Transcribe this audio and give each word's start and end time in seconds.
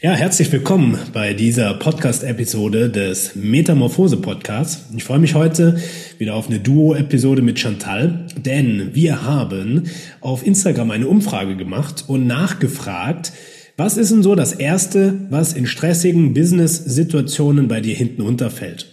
Ja, 0.00 0.12
herzlich 0.12 0.52
willkommen 0.52 0.96
bei 1.12 1.34
dieser 1.34 1.74
Podcast-Episode 1.74 2.88
des 2.88 3.34
Metamorphose-Podcasts. 3.34 4.94
Ich 4.96 5.02
freue 5.02 5.18
mich 5.18 5.34
heute 5.34 5.80
wieder 6.18 6.36
auf 6.36 6.46
eine 6.46 6.60
Duo-Episode 6.60 7.42
mit 7.42 7.58
Chantal, 7.58 8.28
denn 8.36 8.94
wir 8.94 9.24
haben 9.24 9.90
auf 10.20 10.46
Instagram 10.46 10.92
eine 10.92 11.08
Umfrage 11.08 11.56
gemacht 11.56 12.04
und 12.06 12.28
nachgefragt, 12.28 13.32
was 13.76 13.96
ist 13.96 14.12
denn 14.12 14.22
so 14.22 14.36
das 14.36 14.52
Erste, 14.52 15.26
was 15.30 15.52
in 15.52 15.66
stressigen 15.66 16.32
Business-Situationen 16.32 17.66
bei 17.66 17.80
dir 17.80 17.96
hinten 17.96 18.22
runterfällt? 18.22 18.86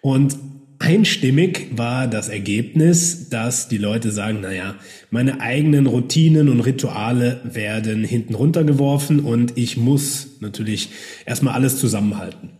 Und 0.00 0.38
Einstimmig 0.78 1.68
war 1.76 2.06
das 2.06 2.28
Ergebnis, 2.28 3.28
dass 3.30 3.68
die 3.68 3.78
Leute 3.78 4.10
sagen, 4.10 4.40
naja, 4.40 4.74
meine 5.10 5.40
eigenen 5.40 5.86
Routinen 5.86 6.48
und 6.48 6.60
Rituale 6.60 7.40
werden 7.44 8.04
hinten 8.04 8.34
runtergeworfen 8.34 9.20
und 9.20 9.56
ich 9.56 9.76
muss 9.76 10.38
natürlich 10.40 10.90
erstmal 11.24 11.54
alles 11.54 11.78
zusammenhalten. 11.78 12.50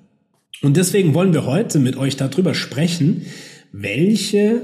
Und 0.62 0.76
deswegen 0.76 1.14
wollen 1.14 1.34
wir 1.34 1.44
heute 1.46 1.78
mit 1.78 1.96
euch 1.96 2.16
darüber 2.16 2.54
sprechen, 2.54 3.26
welche 3.72 4.62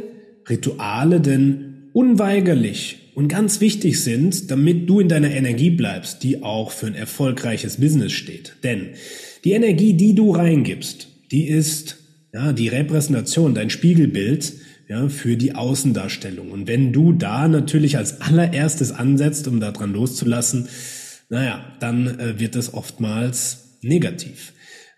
Rituale 0.49 1.21
denn 1.21 1.91
unweigerlich 1.93 3.11
und 3.15 3.29
ganz 3.29 3.61
wichtig 3.61 4.01
sind, 4.01 4.51
damit 4.51 4.89
du 4.89 5.01
in 5.01 5.09
deiner 5.09 5.31
Energie 5.31 5.71
bleibst, 5.71 6.23
die 6.23 6.43
auch 6.43 6.71
für 6.71 6.87
ein 6.87 6.95
erfolgreiches 6.95 7.77
Business 7.77 8.13
steht. 8.13 8.55
Denn 8.65 8.91
die 9.45 9.53
Energie, 9.53 9.93
die 9.95 10.15
du 10.15 10.31
reingibst, 10.31 11.09
die 11.31 11.49
ist 11.49 11.99
ja, 12.33 12.53
die 12.53 12.69
Repräsentation, 12.69 13.55
dein 13.55 13.71
Spiegelbild, 13.71 14.55
ja, 14.89 15.09
für 15.09 15.37
die 15.37 15.55
Außendarstellung. 15.55 16.51
Und 16.51 16.67
wenn 16.67 16.93
du 16.93 17.13
da 17.13 17.47
natürlich 17.49 17.97
als 17.97 18.21
allererstes 18.21 18.93
ansetzt, 18.93 19.47
um 19.49 19.61
daran 19.61 19.93
loszulassen, 19.93 20.69
naja, 21.29 21.65
dann 21.81 22.19
äh, 22.19 22.39
wird 22.39 22.57
es 22.57 22.75
oftmals 22.75 23.79
negativ 23.83 24.53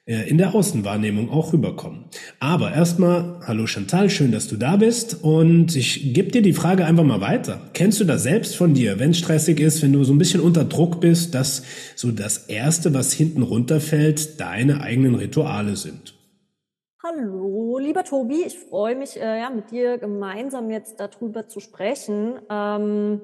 äh, 0.07 0.29
in 0.29 0.39
der 0.39 0.55
Außenwahrnehmung 0.55 1.31
auch 1.31 1.53
rüberkommen. 1.53 2.05
Aber 2.41 2.73
erstmal, 2.73 3.41
hallo 3.47 3.67
Chantal, 3.67 4.11
schön, 4.11 4.33
dass 4.33 4.49
du 4.49 4.57
da 4.57 4.77
bist 4.77 5.23
und 5.23 5.75
ich 5.77 6.13
gebe 6.15 6.31
dir 6.31 6.43
die 6.43 6.53
Frage 6.53 6.87
einfach 6.87 7.05
mal 7.05 7.21
weiter. 7.21 7.71
Kennst 7.73 8.01
du 8.01 8.05
das 8.05 8.23
selbst 8.23 8.57
von 8.57 8.75
dir, 8.75 8.99
wenn 8.99 9.11
es 9.11 9.19
stressig 9.19 9.61
ist, 9.61 9.83
wenn 9.83 9.93
du 9.93 10.05
so 10.05 10.13
ein 10.13 10.19
bisschen 10.19 10.41
unter 10.41 10.65
Druck 10.65 11.01
bist, 11.01 11.35
dass 11.35 11.63
so 11.97 12.11
das 12.11 12.47
Erste, 12.47 12.95
was 12.95 13.13
hinten 13.13 13.43
runterfällt, 13.43 14.41
deine 14.41 14.81
eigenen 14.81 15.15
Rituale 15.15 15.77
sind? 15.77 16.15
Hallo, 17.07 17.77
lieber 17.79 18.03
Tobi, 18.03 18.45
ich 18.47 18.59
freue 18.59 18.97
mich, 18.97 19.21
äh, 19.21 19.41
ja, 19.41 19.51
mit 19.51 19.71
dir 19.71 19.99
gemeinsam 19.99 20.71
jetzt 20.71 20.99
darüber 21.01 21.47
zu 21.49 21.61
sprechen. 21.61 22.41
Ähm, 22.49 23.21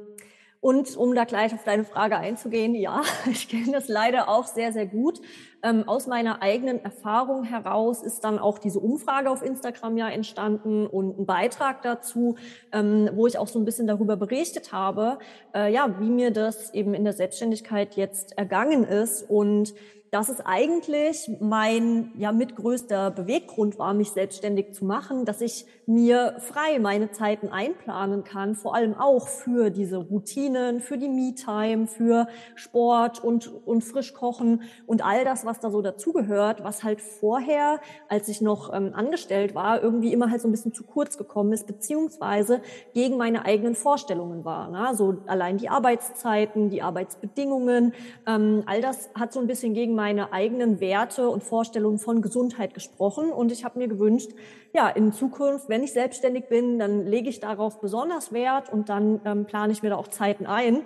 und 0.60 0.94
um 0.98 1.14
da 1.14 1.24
gleich 1.24 1.54
auf 1.54 1.64
deine 1.64 1.84
Frage 1.84 2.18
einzugehen, 2.18 2.74
ja, 2.74 3.00
ich 3.30 3.48
kenne 3.48 3.72
das 3.72 3.88
leider 3.88 4.28
auch 4.28 4.44
sehr, 4.44 4.74
sehr 4.74 4.84
gut. 4.84 5.22
Ähm, 5.62 5.88
aus 5.88 6.06
meiner 6.06 6.42
eigenen 6.42 6.84
Erfahrung 6.84 7.44
heraus 7.44 8.02
ist 8.02 8.22
dann 8.22 8.38
auch 8.38 8.58
diese 8.58 8.80
Umfrage 8.80 9.30
auf 9.30 9.40
Instagram 9.40 9.96
ja 9.96 10.10
entstanden 10.10 10.86
und 10.86 11.18
ein 11.18 11.24
Beitrag 11.24 11.80
dazu, 11.80 12.36
ähm, 12.72 13.08
wo 13.14 13.26
ich 13.26 13.38
auch 13.38 13.48
so 13.48 13.58
ein 13.58 13.64
bisschen 13.64 13.86
darüber 13.86 14.18
berichtet 14.18 14.72
habe, 14.72 15.18
äh, 15.54 15.72
ja, 15.72 15.98
wie 16.00 16.10
mir 16.10 16.32
das 16.32 16.74
eben 16.74 16.92
in 16.92 17.04
der 17.04 17.14
Selbstständigkeit 17.14 17.96
jetzt 17.96 18.36
ergangen 18.36 18.84
ist 18.84 19.22
und 19.22 19.72
dass 20.10 20.28
es 20.28 20.40
eigentlich 20.44 21.30
mein 21.40 22.10
ja 22.16 22.32
mitgrößter 22.32 23.10
Beweggrund 23.12 23.78
war, 23.78 23.94
mich 23.94 24.10
selbstständig 24.10 24.72
zu 24.72 24.84
machen, 24.84 25.24
dass 25.24 25.40
ich 25.40 25.66
mir 25.86 26.36
frei 26.38 26.78
meine 26.80 27.10
Zeiten 27.12 27.48
einplanen 27.48 28.24
kann, 28.24 28.54
vor 28.54 28.74
allem 28.74 28.94
auch 28.94 29.28
für 29.28 29.70
diese 29.70 29.98
Routinen, 29.98 30.80
für 30.80 30.98
die 30.98 31.08
Me-Time, 31.08 31.86
für 31.86 32.26
Sport 32.54 33.22
und, 33.22 33.52
und 33.66 33.82
Frischkochen 33.82 34.62
und 34.86 35.04
all 35.04 35.24
das, 35.24 35.44
was 35.44 35.60
da 35.60 35.70
so 35.70 35.80
dazugehört, 35.80 36.64
was 36.64 36.82
halt 36.82 37.00
vorher, 37.00 37.80
als 38.08 38.28
ich 38.28 38.40
noch 38.40 38.72
ähm, 38.72 38.92
angestellt 38.94 39.54
war, 39.54 39.82
irgendwie 39.82 40.12
immer 40.12 40.30
halt 40.30 40.40
so 40.40 40.48
ein 40.48 40.52
bisschen 40.52 40.72
zu 40.72 40.84
kurz 40.84 41.18
gekommen 41.18 41.52
ist, 41.52 41.66
beziehungsweise 41.66 42.62
gegen 42.94 43.16
meine 43.16 43.44
eigenen 43.44 43.74
Vorstellungen 43.74 44.44
war. 44.44 44.68
Ne? 44.68 44.96
So 44.96 45.18
allein 45.26 45.56
die 45.58 45.68
Arbeitszeiten, 45.68 46.70
die 46.70 46.82
Arbeitsbedingungen, 46.82 47.94
ähm, 48.26 48.62
all 48.66 48.80
das 48.80 49.10
hat 49.14 49.32
so 49.32 49.40
ein 49.40 49.46
bisschen 49.46 49.74
gegen 49.74 49.94
meine 50.00 50.32
eigenen 50.32 50.80
Werte 50.80 51.28
und 51.28 51.44
Vorstellungen 51.44 51.98
von 51.98 52.22
Gesundheit 52.22 52.72
gesprochen. 52.72 53.30
Und 53.30 53.52
ich 53.52 53.66
habe 53.66 53.78
mir 53.78 53.86
gewünscht, 53.86 54.30
ja, 54.72 54.88
in 54.88 55.12
Zukunft, 55.12 55.68
wenn 55.68 55.82
ich 55.82 55.92
selbstständig 55.92 56.48
bin, 56.48 56.78
dann 56.78 57.04
lege 57.04 57.28
ich 57.28 57.38
darauf 57.38 57.82
besonders 57.82 58.32
Wert 58.32 58.72
und 58.72 58.88
dann 58.88 59.20
ähm, 59.26 59.44
plane 59.44 59.74
ich 59.74 59.82
mir 59.82 59.90
da 59.90 59.96
auch 59.96 60.08
Zeiten 60.08 60.46
ein. 60.46 60.84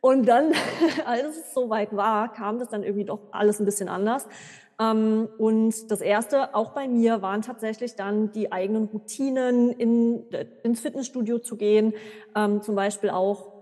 Und 0.00 0.28
dann, 0.28 0.52
als 1.04 1.36
es 1.36 1.52
soweit 1.52 1.96
war, 1.96 2.32
kam 2.32 2.60
das 2.60 2.68
dann 2.68 2.84
irgendwie 2.84 3.06
doch 3.06 3.18
alles 3.32 3.58
ein 3.58 3.64
bisschen 3.64 3.88
anders. 3.88 4.28
Ähm, 4.80 5.28
und 5.36 5.90
das 5.90 6.00
erste, 6.00 6.54
auch 6.54 6.74
bei 6.74 6.86
mir, 6.86 7.22
waren 7.22 7.42
tatsächlich 7.42 7.96
dann 7.96 8.30
die 8.30 8.52
eigenen 8.52 8.84
Routinen, 8.84 9.72
in, 9.72 10.26
ins 10.62 10.78
Fitnessstudio 10.78 11.40
zu 11.40 11.56
gehen, 11.56 11.92
ähm, 12.36 12.62
zum 12.62 12.76
Beispiel 12.76 13.10
auch 13.10 13.53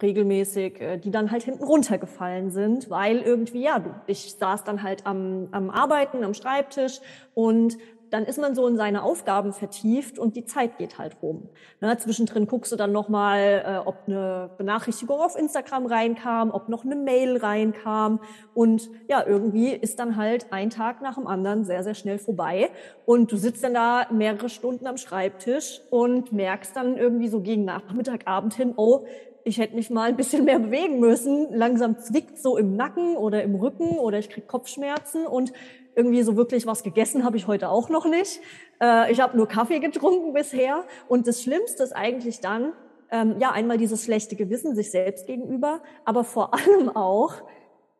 regelmäßig, 0.00 0.80
äh, 0.80 0.98
die 0.98 1.10
dann 1.10 1.30
halt 1.30 1.42
hinten 1.42 1.64
runtergefallen 1.64 2.50
sind, 2.50 2.90
weil 2.90 3.20
irgendwie, 3.20 3.62
ja, 3.62 3.82
ich 4.06 4.34
saß 4.34 4.64
dann 4.64 4.82
halt 4.82 5.06
am, 5.06 5.48
am 5.52 5.70
Arbeiten, 5.70 6.24
am 6.24 6.34
Schreibtisch 6.34 7.00
und 7.34 7.78
dann 8.10 8.24
ist 8.24 8.38
man 8.38 8.54
so 8.54 8.66
in 8.66 8.76
seine 8.76 9.02
Aufgaben 9.02 9.52
vertieft 9.52 10.18
und 10.18 10.36
die 10.36 10.44
Zeit 10.44 10.78
geht 10.78 10.98
halt 10.98 11.16
rum. 11.22 11.48
Ne, 11.80 11.96
zwischendrin 11.98 12.46
guckst 12.46 12.72
du 12.72 12.76
dann 12.76 12.92
nochmal, 12.92 13.64
äh, 13.66 13.86
ob 13.86 13.96
eine 14.06 14.50
Benachrichtigung 14.58 15.18
auf 15.18 15.36
Instagram 15.36 15.86
reinkam, 15.86 16.50
ob 16.50 16.68
noch 16.68 16.84
eine 16.84 16.96
Mail 16.96 17.36
reinkam. 17.36 18.20
Und 18.54 18.88
ja, 19.08 19.24
irgendwie 19.26 19.70
ist 19.70 19.98
dann 19.98 20.16
halt 20.16 20.52
ein 20.52 20.70
Tag 20.70 21.02
nach 21.02 21.16
dem 21.16 21.26
anderen 21.26 21.64
sehr, 21.64 21.82
sehr 21.82 21.94
schnell 21.94 22.18
vorbei. 22.18 22.70
Und 23.04 23.32
du 23.32 23.36
sitzt 23.36 23.64
dann 23.64 23.74
da 23.74 24.06
mehrere 24.12 24.48
Stunden 24.48 24.86
am 24.86 24.96
Schreibtisch 24.96 25.80
und 25.90 26.32
merkst 26.32 26.76
dann 26.76 26.96
irgendwie 26.96 27.28
so 27.28 27.40
gegen 27.40 27.64
Nachmittag, 27.64 28.26
Abend 28.26 28.54
hin, 28.54 28.74
oh, 28.76 29.06
ich 29.46 29.58
hätte 29.58 29.76
mich 29.76 29.90
mal 29.90 30.08
ein 30.08 30.16
bisschen 30.16 30.44
mehr 30.44 30.58
bewegen 30.58 30.98
müssen. 30.98 31.54
Langsam 31.54 32.00
zwickt 32.00 32.36
so 32.38 32.56
im 32.56 32.74
Nacken 32.74 33.16
oder 33.16 33.44
im 33.44 33.54
Rücken 33.54 33.90
oder 33.96 34.18
ich 34.18 34.28
krieg 34.28 34.48
Kopfschmerzen 34.48 35.24
und 35.24 35.52
irgendwie 35.94 36.22
so 36.22 36.36
wirklich 36.36 36.66
was 36.66 36.82
gegessen 36.82 37.24
habe 37.24 37.36
ich 37.36 37.46
heute 37.46 37.68
auch 37.68 37.88
noch 37.88 38.06
nicht. 38.06 38.40
Äh, 38.82 39.12
ich 39.12 39.20
habe 39.20 39.36
nur 39.36 39.46
Kaffee 39.46 39.78
getrunken 39.78 40.32
bisher. 40.32 40.84
Und 41.06 41.28
das 41.28 41.42
Schlimmste 41.42 41.84
ist 41.84 41.92
eigentlich 41.92 42.40
dann, 42.40 42.72
ähm, 43.12 43.36
ja, 43.38 43.52
einmal 43.52 43.78
dieses 43.78 44.04
schlechte 44.04 44.34
Gewissen 44.34 44.74
sich 44.74 44.90
selbst 44.90 45.28
gegenüber, 45.28 45.80
aber 46.04 46.24
vor 46.24 46.52
allem 46.52 46.88
auch 46.88 47.34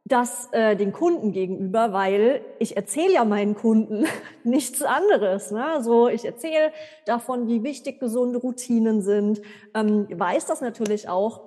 das 0.09 0.49
äh, 0.53 0.77
den 0.77 0.93
Kunden 0.93 1.33
gegenüber, 1.33 1.93
weil 1.93 2.41
ich 2.61 2.77
erzähle 2.77 3.15
ja 3.15 3.25
meinen 3.25 3.57
Kunden 3.57 4.07
nichts 4.45 4.83
anderes. 4.83 5.51
Ne? 5.51 5.65
Also 5.65 6.09
ich 6.09 6.25
erzähle 6.25 6.71
davon, 7.07 7.49
wie 7.49 7.65
wichtig 7.65 7.99
gesunde 7.99 8.39
Routinen 8.39 9.03
sind, 9.03 9.43
ähm, 9.75 10.07
weiß 10.09 10.47
das 10.47 10.61
natürlich 10.61 11.09
auch 11.09 11.41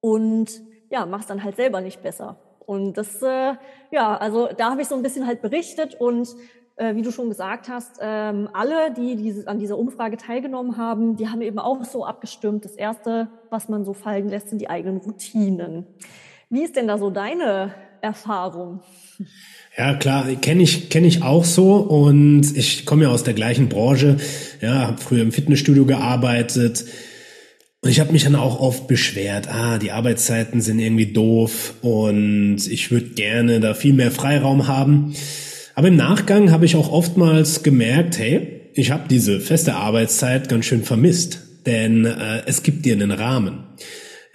und 0.00 0.60
ja, 0.90 1.06
mach's 1.06 1.26
dann 1.26 1.44
halt 1.44 1.56
selber 1.56 1.80
nicht 1.80 2.02
besser. 2.02 2.38
Und 2.58 2.94
das, 2.94 3.22
äh, 3.22 3.54
ja, 3.92 4.16
also 4.16 4.48
da 4.56 4.70
habe 4.70 4.82
ich 4.82 4.88
so 4.88 4.96
ein 4.96 5.02
bisschen 5.02 5.26
halt 5.26 5.40
berichtet 5.40 5.94
und 5.94 6.34
äh, 6.74 6.96
wie 6.96 7.02
du 7.02 7.12
schon 7.12 7.28
gesagt 7.28 7.68
hast, 7.68 7.98
ähm, 8.00 8.48
alle, 8.52 8.90
die 8.90 9.14
dieses, 9.14 9.46
an 9.46 9.60
dieser 9.60 9.78
Umfrage 9.78 10.16
teilgenommen 10.16 10.76
haben, 10.76 11.16
die 11.16 11.28
haben 11.28 11.40
eben 11.40 11.60
auch 11.60 11.84
so 11.84 12.04
abgestimmt. 12.04 12.64
Das 12.64 12.74
Erste, 12.74 13.28
was 13.50 13.68
man 13.68 13.84
so 13.84 13.94
fallen 13.94 14.28
lässt, 14.28 14.48
sind 14.48 14.60
die 14.60 14.68
eigenen 14.68 14.96
Routinen. 14.96 15.86
Wie 16.48 16.62
ist 16.62 16.76
denn 16.76 16.86
da 16.86 16.98
so 16.98 17.10
deine 17.10 17.74
Erfahrung? 18.00 18.80
Ja, 19.76 19.94
klar, 19.94 20.26
kenne 20.36 20.62
ich, 20.62 20.88
kenne 20.88 21.06
ich 21.06 21.22
auch 21.22 21.44
so 21.44 21.74
und 21.74 22.56
ich 22.56 22.86
komme 22.86 23.04
ja 23.04 23.10
aus 23.10 23.24
der 23.24 23.34
gleichen 23.34 23.68
Branche, 23.68 24.16
ja, 24.60 24.86
habe 24.86 25.02
früher 25.02 25.22
im 25.22 25.32
Fitnessstudio 25.32 25.84
gearbeitet 25.84 26.84
und 27.82 27.90
ich 27.90 28.00
habe 28.00 28.12
mich 28.12 28.24
dann 28.24 28.36
auch 28.36 28.58
oft 28.58 28.88
beschwert, 28.88 29.48
ah, 29.48 29.78
die 29.78 29.92
Arbeitszeiten 29.92 30.60
sind 30.60 30.78
irgendwie 30.78 31.12
doof 31.12 31.74
und 31.82 32.66
ich 32.68 32.90
würde 32.90 33.10
gerne 33.10 33.60
da 33.60 33.74
viel 33.74 33.92
mehr 33.92 34.10
Freiraum 34.10 34.66
haben. 34.66 35.14
Aber 35.74 35.88
im 35.88 35.96
Nachgang 35.96 36.50
habe 36.52 36.64
ich 36.64 36.74
auch 36.74 36.90
oftmals 36.90 37.62
gemerkt, 37.62 38.18
hey, 38.18 38.70
ich 38.74 38.90
habe 38.90 39.04
diese 39.08 39.40
feste 39.40 39.74
Arbeitszeit 39.74 40.48
ganz 40.48 40.64
schön 40.64 40.84
vermisst, 40.84 41.40
denn 41.66 42.06
äh, 42.06 42.42
es 42.46 42.62
gibt 42.62 42.86
dir 42.86 42.94
einen 42.94 43.10
Rahmen. 43.10 43.64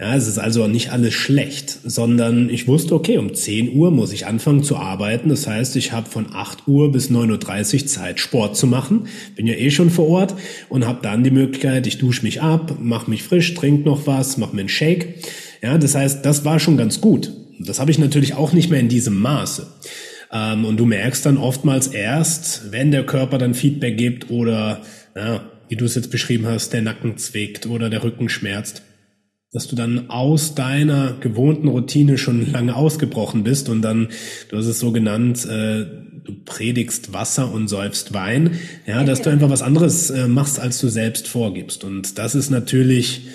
Ja, 0.01 0.15
es 0.15 0.27
ist 0.27 0.39
also 0.39 0.65
nicht 0.65 0.91
alles 0.91 1.13
schlecht, 1.13 1.77
sondern 1.83 2.49
ich 2.49 2.67
wusste, 2.67 2.95
okay, 2.95 3.19
um 3.19 3.35
10 3.35 3.75
Uhr 3.75 3.91
muss 3.91 4.11
ich 4.11 4.25
anfangen 4.25 4.63
zu 4.63 4.77
arbeiten. 4.77 5.29
Das 5.29 5.45
heißt, 5.45 5.75
ich 5.75 5.91
habe 5.91 6.09
von 6.09 6.33
8 6.33 6.67
Uhr 6.67 6.91
bis 6.91 7.11
9.30 7.11 7.81
Uhr 7.81 7.85
Zeit, 7.85 8.19
Sport 8.19 8.57
zu 8.57 8.65
machen. 8.65 9.05
Bin 9.35 9.45
ja 9.45 9.53
eh 9.53 9.69
schon 9.69 9.91
vor 9.91 10.07
Ort 10.07 10.33
und 10.69 10.87
habe 10.87 11.01
dann 11.03 11.23
die 11.23 11.29
Möglichkeit, 11.29 11.85
ich 11.85 11.99
dusche 11.99 12.23
mich 12.23 12.41
ab, 12.41 12.77
mache 12.79 13.11
mich 13.11 13.21
frisch, 13.21 13.53
trinke 13.53 13.87
noch 13.87 14.07
was, 14.07 14.37
mache 14.37 14.55
mir 14.55 14.61
einen 14.61 14.69
Shake. 14.69 15.23
Ja, 15.61 15.77
das 15.77 15.93
heißt, 15.93 16.25
das 16.25 16.43
war 16.45 16.59
schon 16.59 16.77
ganz 16.77 16.99
gut. 16.99 17.31
Das 17.59 17.79
habe 17.79 17.91
ich 17.91 17.99
natürlich 17.99 18.33
auch 18.33 18.53
nicht 18.53 18.71
mehr 18.71 18.79
in 18.79 18.89
diesem 18.89 19.19
Maße. 19.19 19.67
Ähm, 20.33 20.65
und 20.65 20.77
du 20.77 20.87
merkst 20.87 21.27
dann 21.27 21.37
oftmals 21.37 21.85
erst, 21.85 22.71
wenn 22.71 22.89
der 22.89 23.05
Körper 23.05 23.37
dann 23.37 23.53
Feedback 23.53 23.99
gibt 23.99 24.31
oder, 24.31 24.81
ja, 25.15 25.43
wie 25.69 25.75
du 25.75 25.85
es 25.85 25.93
jetzt 25.93 26.09
beschrieben 26.09 26.47
hast, 26.47 26.73
der 26.73 26.81
Nacken 26.81 27.17
zwickt 27.17 27.67
oder 27.67 27.91
der 27.91 28.03
Rücken 28.03 28.29
schmerzt 28.29 28.81
dass 29.53 29.67
du 29.67 29.75
dann 29.75 30.09
aus 30.09 30.55
deiner 30.55 31.13
gewohnten 31.19 31.67
Routine 31.67 32.17
schon 32.17 32.51
lange 32.51 32.75
ausgebrochen 32.75 33.43
bist 33.43 33.67
und 33.67 33.81
dann, 33.81 34.09
du 34.49 34.57
hast 34.57 34.65
es 34.65 34.79
so 34.79 34.91
genannt, 34.91 35.45
äh, 35.45 35.85
du 36.23 36.33
predigst 36.45 37.13
Wasser 37.13 37.51
und 37.51 37.67
säufst 37.67 38.13
Wein, 38.13 38.51
ja, 38.85 39.03
dass 39.03 39.21
du 39.21 39.29
einfach 39.29 39.49
was 39.49 39.61
anderes 39.61 40.09
äh, 40.09 40.27
machst, 40.27 40.59
als 40.59 40.79
du 40.79 40.87
selbst 40.87 41.27
vorgibst. 41.27 41.83
Und 41.83 42.17
das 42.17 42.35
ist 42.35 42.49
natürlich 42.49 43.27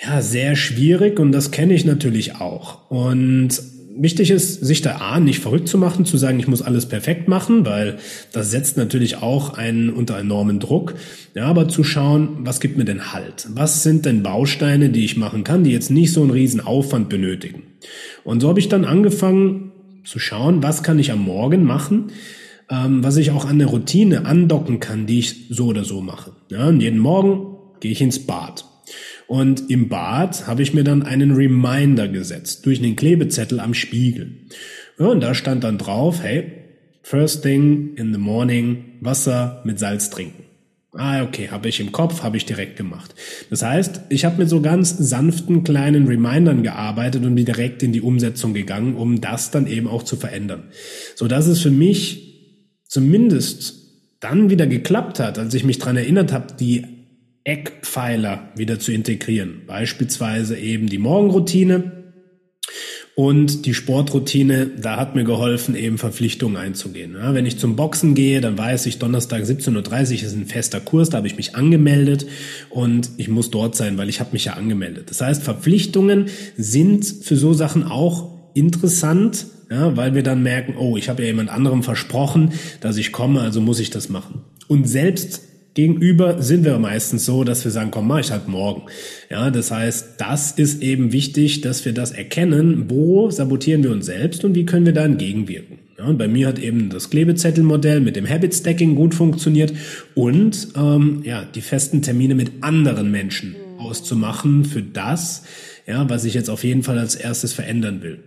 ja 0.00 0.22
sehr 0.22 0.54
schwierig 0.54 1.18
und 1.18 1.32
das 1.32 1.50
kenne 1.50 1.74
ich 1.74 1.84
natürlich 1.84 2.36
auch. 2.36 2.88
Und 2.90 3.60
wichtig 4.00 4.30
ist, 4.30 4.64
sich 4.64 4.80
da 4.80 4.96
A, 4.96 5.20
nicht 5.20 5.40
verrückt 5.40 5.68
zu 5.68 5.76
machen, 5.78 6.04
zu 6.04 6.16
sagen, 6.16 6.38
ich 6.38 6.48
muss 6.48 6.62
alles 6.62 6.86
perfekt 6.86 7.28
machen, 7.28 7.66
weil 7.66 7.98
das 8.32 8.50
setzt 8.50 8.76
natürlich 8.76 9.16
auch 9.16 9.54
einen 9.54 9.90
unter 9.90 10.18
enormen 10.18 10.60
Druck. 10.60 10.94
Ja, 11.34 11.46
aber 11.46 11.68
zu 11.68 11.84
schauen, 11.84 12.38
was 12.40 12.60
gibt 12.60 12.78
mir 12.78 12.84
denn 12.84 13.12
Halt? 13.12 13.48
Was 13.54 13.82
sind 13.82 14.06
denn 14.06 14.22
Bausteine, 14.22 14.90
die 14.90 15.04
ich 15.04 15.16
machen 15.16 15.44
kann, 15.44 15.64
die 15.64 15.72
jetzt 15.72 15.90
nicht 15.90 16.12
so 16.12 16.22
einen 16.22 16.30
riesen 16.30 16.60
Aufwand 16.60 17.08
benötigen? 17.08 17.62
Und 18.24 18.40
so 18.40 18.48
habe 18.48 18.60
ich 18.60 18.68
dann 18.68 18.84
angefangen 18.84 19.72
zu 20.04 20.18
schauen, 20.18 20.62
was 20.62 20.82
kann 20.82 20.98
ich 20.98 21.12
am 21.12 21.24
Morgen 21.24 21.64
machen, 21.64 22.12
ähm, 22.70 23.02
was 23.02 23.16
ich 23.16 23.30
auch 23.30 23.44
an 23.44 23.58
der 23.58 23.68
Routine 23.68 24.24
andocken 24.24 24.80
kann, 24.80 25.06
die 25.06 25.18
ich 25.18 25.46
so 25.50 25.66
oder 25.66 25.84
so 25.84 26.00
mache. 26.00 26.32
Ja, 26.50 26.68
und 26.68 26.80
jeden 26.80 26.98
Morgen 26.98 27.56
gehe 27.80 27.92
ich 27.92 28.00
ins 28.00 28.26
Bad. 28.26 28.64
Und 29.28 29.68
im 29.68 29.90
Bad 29.90 30.46
habe 30.46 30.62
ich 30.62 30.72
mir 30.72 30.84
dann 30.84 31.02
einen 31.02 31.32
Reminder 31.32 32.08
gesetzt 32.08 32.64
durch 32.64 32.82
einen 32.82 32.96
Klebezettel 32.96 33.60
am 33.60 33.74
Spiegel. 33.74 34.32
Ja, 34.98 35.06
und 35.06 35.20
da 35.20 35.34
stand 35.34 35.64
dann 35.64 35.76
drauf, 35.76 36.22
hey, 36.22 36.50
first 37.02 37.42
thing 37.42 37.94
in 37.96 38.14
the 38.14 38.18
morning, 38.18 38.96
Wasser 39.00 39.60
mit 39.64 39.78
Salz 39.78 40.08
trinken. 40.08 40.44
Ah, 40.94 41.22
okay, 41.22 41.48
habe 41.50 41.68
ich 41.68 41.78
im 41.78 41.92
Kopf, 41.92 42.22
habe 42.22 42.38
ich 42.38 42.46
direkt 42.46 42.76
gemacht. 42.76 43.14
Das 43.50 43.62
heißt, 43.62 44.00
ich 44.08 44.24
habe 44.24 44.38
mit 44.38 44.48
so 44.48 44.62
ganz 44.62 44.96
sanften 44.96 45.62
kleinen 45.62 46.06
Remindern 46.06 46.62
gearbeitet 46.62 47.22
und 47.26 47.34
bin 47.34 47.44
direkt 47.44 47.82
in 47.82 47.92
die 47.92 48.00
Umsetzung 48.00 48.54
gegangen, 48.54 48.96
um 48.96 49.20
das 49.20 49.50
dann 49.50 49.66
eben 49.66 49.88
auch 49.88 50.02
zu 50.02 50.16
verändern. 50.16 50.70
So 51.14 51.28
dass 51.28 51.46
es 51.46 51.60
für 51.60 51.70
mich 51.70 52.80
zumindest 52.88 53.74
dann 54.20 54.48
wieder 54.48 54.66
geklappt 54.66 55.20
hat, 55.20 55.38
als 55.38 55.52
ich 55.52 55.64
mich 55.64 55.78
dran 55.78 55.98
erinnert 55.98 56.32
habe, 56.32 56.54
die 56.58 56.97
Eckpfeiler 57.48 58.50
wieder 58.56 58.78
zu 58.78 58.92
integrieren. 58.92 59.62
Beispielsweise 59.66 60.58
eben 60.58 60.86
die 60.86 60.98
Morgenroutine 60.98 61.92
und 63.14 63.64
die 63.64 63.72
Sportroutine, 63.72 64.66
da 64.78 64.98
hat 64.98 65.16
mir 65.16 65.24
geholfen, 65.24 65.74
eben 65.74 65.96
Verpflichtungen 65.96 66.58
einzugehen. 66.58 67.14
Ja, 67.14 67.32
wenn 67.32 67.46
ich 67.46 67.58
zum 67.58 67.74
Boxen 67.74 68.14
gehe, 68.14 68.42
dann 68.42 68.58
weiß 68.58 68.84
ich, 68.84 68.98
Donnerstag 68.98 69.44
17.30 69.44 69.76
Uhr 69.76 70.22
ist 70.26 70.34
ein 70.34 70.44
fester 70.44 70.78
Kurs, 70.78 71.08
da 71.08 71.16
habe 71.16 71.26
ich 71.26 71.38
mich 71.38 71.56
angemeldet 71.56 72.26
und 72.68 73.08
ich 73.16 73.28
muss 73.28 73.50
dort 73.50 73.74
sein, 73.76 73.96
weil 73.96 74.10
ich 74.10 74.20
habe 74.20 74.34
mich 74.34 74.44
ja 74.44 74.52
angemeldet. 74.52 75.08
Das 75.08 75.22
heißt, 75.22 75.42
Verpflichtungen 75.42 76.26
sind 76.58 77.06
für 77.06 77.36
so 77.36 77.54
Sachen 77.54 77.82
auch 77.82 78.52
interessant, 78.52 79.46
ja, 79.70 79.96
weil 79.96 80.14
wir 80.14 80.22
dann 80.22 80.42
merken, 80.42 80.74
oh, 80.78 80.98
ich 80.98 81.08
habe 81.08 81.22
ja 81.22 81.28
jemand 81.28 81.48
anderem 81.48 81.82
versprochen, 81.82 82.52
dass 82.82 82.98
ich 82.98 83.10
komme, 83.10 83.40
also 83.40 83.62
muss 83.62 83.80
ich 83.80 83.88
das 83.88 84.10
machen. 84.10 84.42
Und 84.66 84.86
selbst 84.86 85.48
Gegenüber 85.78 86.42
sind 86.42 86.64
wir 86.64 86.76
meistens 86.80 87.24
so, 87.24 87.44
dass 87.44 87.62
wir 87.62 87.70
sagen, 87.70 87.92
komm, 87.92 88.08
mach 88.08 88.18
ich 88.18 88.32
halt 88.32 88.48
morgen. 88.48 88.82
Ja, 89.30 89.48
das 89.48 89.70
heißt, 89.70 90.14
das 90.18 90.50
ist 90.50 90.82
eben 90.82 91.12
wichtig, 91.12 91.60
dass 91.60 91.84
wir 91.84 91.92
das 91.92 92.10
erkennen, 92.10 92.86
wo 92.88 93.30
sabotieren 93.30 93.84
wir 93.84 93.92
uns 93.92 94.06
selbst 94.06 94.44
und 94.44 94.56
wie 94.56 94.66
können 94.66 94.86
wir 94.86 94.92
da 94.92 95.04
entgegenwirken. 95.04 95.78
Ja, 95.96 96.06
und 96.06 96.18
bei 96.18 96.26
mir 96.26 96.48
hat 96.48 96.58
eben 96.58 96.90
das 96.90 97.10
Klebezettelmodell 97.10 98.00
mit 98.00 98.16
dem 98.16 98.28
Habit 98.28 98.56
Stacking 98.56 98.96
gut 98.96 99.14
funktioniert 99.14 99.72
und 100.16 100.66
ähm, 100.76 101.22
ja, 101.22 101.44
die 101.44 101.60
festen 101.60 102.02
Termine 102.02 102.34
mit 102.34 102.50
anderen 102.62 103.12
Menschen 103.12 103.54
auszumachen 103.78 104.64
für 104.64 104.82
das, 104.82 105.44
ja, 105.88 106.08
was 106.10 106.26
ich 106.26 106.34
jetzt 106.34 106.50
auf 106.50 106.64
jeden 106.64 106.82
Fall 106.82 106.98
als 106.98 107.14
erstes 107.14 107.54
verändern 107.54 108.02
will. 108.02 108.18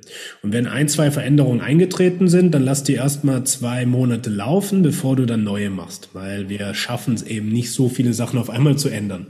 Und 0.41 0.51
wenn 0.51 0.65
ein, 0.65 0.89
zwei 0.89 1.11
Veränderungen 1.11 1.61
eingetreten 1.61 2.27
sind, 2.27 2.55
dann 2.55 2.65
lass 2.65 2.83
die 2.83 2.95
erstmal 2.95 3.43
zwei 3.43 3.85
Monate 3.85 4.31
laufen, 4.31 4.81
bevor 4.81 5.15
du 5.15 5.27
dann 5.27 5.43
neue 5.43 5.69
machst, 5.69 6.09
weil 6.13 6.49
wir 6.49 6.73
schaffen 6.73 7.13
es 7.13 7.21
eben 7.21 7.49
nicht 7.49 7.71
so 7.71 7.87
viele 7.87 8.13
Sachen 8.13 8.39
auf 8.39 8.49
einmal 8.49 8.77
zu 8.77 8.89
ändern. 8.89 9.27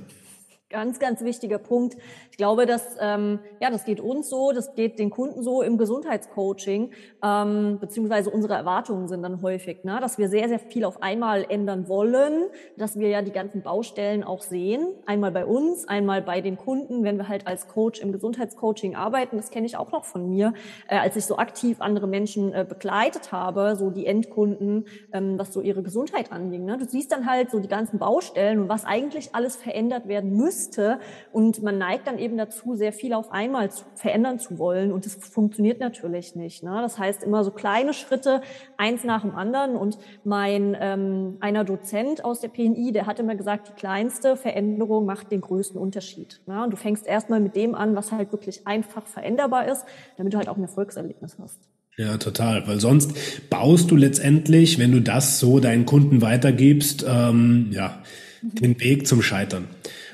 Ganz, 0.71 0.99
ganz 0.99 1.21
wichtiger 1.21 1.57
Punkt. 1.57 1.97
Ich 2.31 2.37
glaube, 2.37 2.65
dass 2.65 2.95
ähm, 3.01 3.39
ja, 3.59 3.69
das 3.69 3.83
geht 3.83 3.99
uns 3.99 4.29
so, 4.29 4.53
das 4.53 4.73
geht 4.73 4.99
den 4.99 5.09
Kunden 5.09 5.43
so 5.43 5.61
im 5.61 5.77
Gesundheitscoaching, 5.77 6.91
ähm, 7.21 7.77
beziehungsweise 7.81 8.29
unsere 8.29 8.53
Erwartungen 8.53 9.09
sind 9.09 9.21
dann 9.21 9.41
häufig, 9.41 9.83
ne, 9.83 9.97
dass 9.99 10.17
wir 10.17 10.29
sehr, 10.29 10.47
sehr 10.47 10.59
viel 10.59 10.85
auf 10.85 11.03
einmal 11.03 11.45
ändern 11.49 11.89
wollen, 11.89 12.45
dass 12.77 12.97
wir 12.97 13.09
ja 13.09 13.21
die 13.21 13.33
ganzen 13.33 13.63
Baustellen 13.63 14.23
auch 14.23 14.41
sehen, 14.41 14.87
einmal 15.05 15.33
bei 15.33 15.45
uns, 15.45 15.89
einmal 15.89 16.21
bei 16.21 16.39
den 16.39 16.55
Kunden, 16.55 17.03
wenn 17.03 17.17
wir 17.17 17.27
halt 17.27 17.47
als 17.47 17.67
Coach 17.67 17.99
im 17.99 18.13
Gesundheitscoaching 18.13 18.95
arbeiten. 18.95 19.35
Das 19.35 19.51
kenne 19.51 19.65
ich 19.65 19.75
auch 19.75 19.91
noch 19.91 20.05
von 20.05 20.29
mir, 20.29 20.53
äh, 20.87 20.97
als 20.97 21.17
ich 21.17 21.25
so 21.25 21.35
aktiv 21.35 21.81
andere 21.81 22.07
Menschen 22.07 22.53
äh, 22.53 22.65
begleitet 22.67 23.33
habe, 23.33 23.75
so 23.75 23.89
die 23.89 24.05
Endkunden, 24.05 24.85
ähm, 25.11 25.37
was 25.37 25.51
so 25.51 25.59
ihre 25.59 25.83
Gesundheit 25.83 26.31
anging. 26.31 26.63
Ne? 26.63 26.77
Du 26.77 26.85
siehst 26.85 27.11
dann 27.11 27.29
halt 27.29 27.51
so 27.51 27.59
die 27.59 27.67
ganzen 27.67 27.99
Baustellen 27.99 28.61
und 28.61 28.69
was 28.69 28.85
eigentlich 28.85 29.35
alles 29.35 29.57
verändert 29.57 30.07
werden 30.07 30.31
müsste 30.37 30.60
müsste. 30.61 30.99
Und 31.31 31.63
man 31.63 31.77
neigt 31.77 32.07
dann 32.07 32.19
eben 32.19 32.37
dazu, 32.37 32.75
sehr 32.75 32.93
viel 32.93 33.13
auf 33.13 33.31
einmal 33.31 33.71
zu, 33.71 33.83
verändern 33.95 34.39
zu 34.39 34.57
wollen. 34.57 34.91
Und 34.91 35.05
das 35.05 35.15
funktioniert 35.15 35.79
natürlich 35.79 36.35
nicht. 36.35 36.63
Ne? 36.63 36.79
Das 36.81 36.97
heißt 36.99 37.23
immer 37.23 37.43
so 37.43 37.51
kleine 37.51 37.93
Schritte, 37.93 38.41
eins 38.77 39.03
nach 39.03 39.21
dem 39.21 39.35
anderen. 39.35 39.75
Und 39.75 39.97
mein 40.23 40.77
ähm, 40.79 41.37
einer 41.39 41.63
Dozent 41.63 42.23
aus 42.23 42.39
der 42.41 42.49
PNI, 42.49 42.91
der 42.91 43.05
hat 43.05 43.19
immer 43.19 43.35
gesagt, 43.35 43.69
die 43.69 43.73
kleinste 43.73 44.35
Veränderung 44.35 45.05
macht 45.05 45.31
den 45.31 45.41
größten 45.41 45.79
Unterschied. 45.79 46.41
Ne? 46.45 46.63
Und 46.63 46.71
du 46.71 46.77
fängst 46.77 47.07
erstmal 47.07 47.39
mit 47.39 47.55
dem 47.55 47.75
an, 47.75 47.95
was 47.95 48.11
halt 48.11 48.31
wirklich 48.31 48.67
einfach 48.67 49.05
veränderbar 49.07 49.67
ist, 49.67 49.85
damit 50.17 50.33
du 50.33 50.37
halt 50.37 50.49
auch 50.49 50.57
ein 50.57 50.63
Erfolgserlebnis 50.63 51.37
hast. 51.41 51.59
Ja, 51.97 52.17
total. 52.17 52.67
Weil 52.67 52.79
sonst 52.79 53.49
baust 53.49 53.91
du 53.91 53.95
letztendlich, 53.95 54.79
wenn 54.79 54.91
du 54.91 55.01
das 55.01 55.39
so 55.39 55.59
deinen 55.59 55.85
Kunden 55.85 56.21
weitergibst, 56.21 57.05
ähm, 57.07 57.67
ja, 57.71 58.01
den 58.41 58.79
Weg 58.79 59.07
zum 59.07 59.21
Scheitern. 59.21 59.67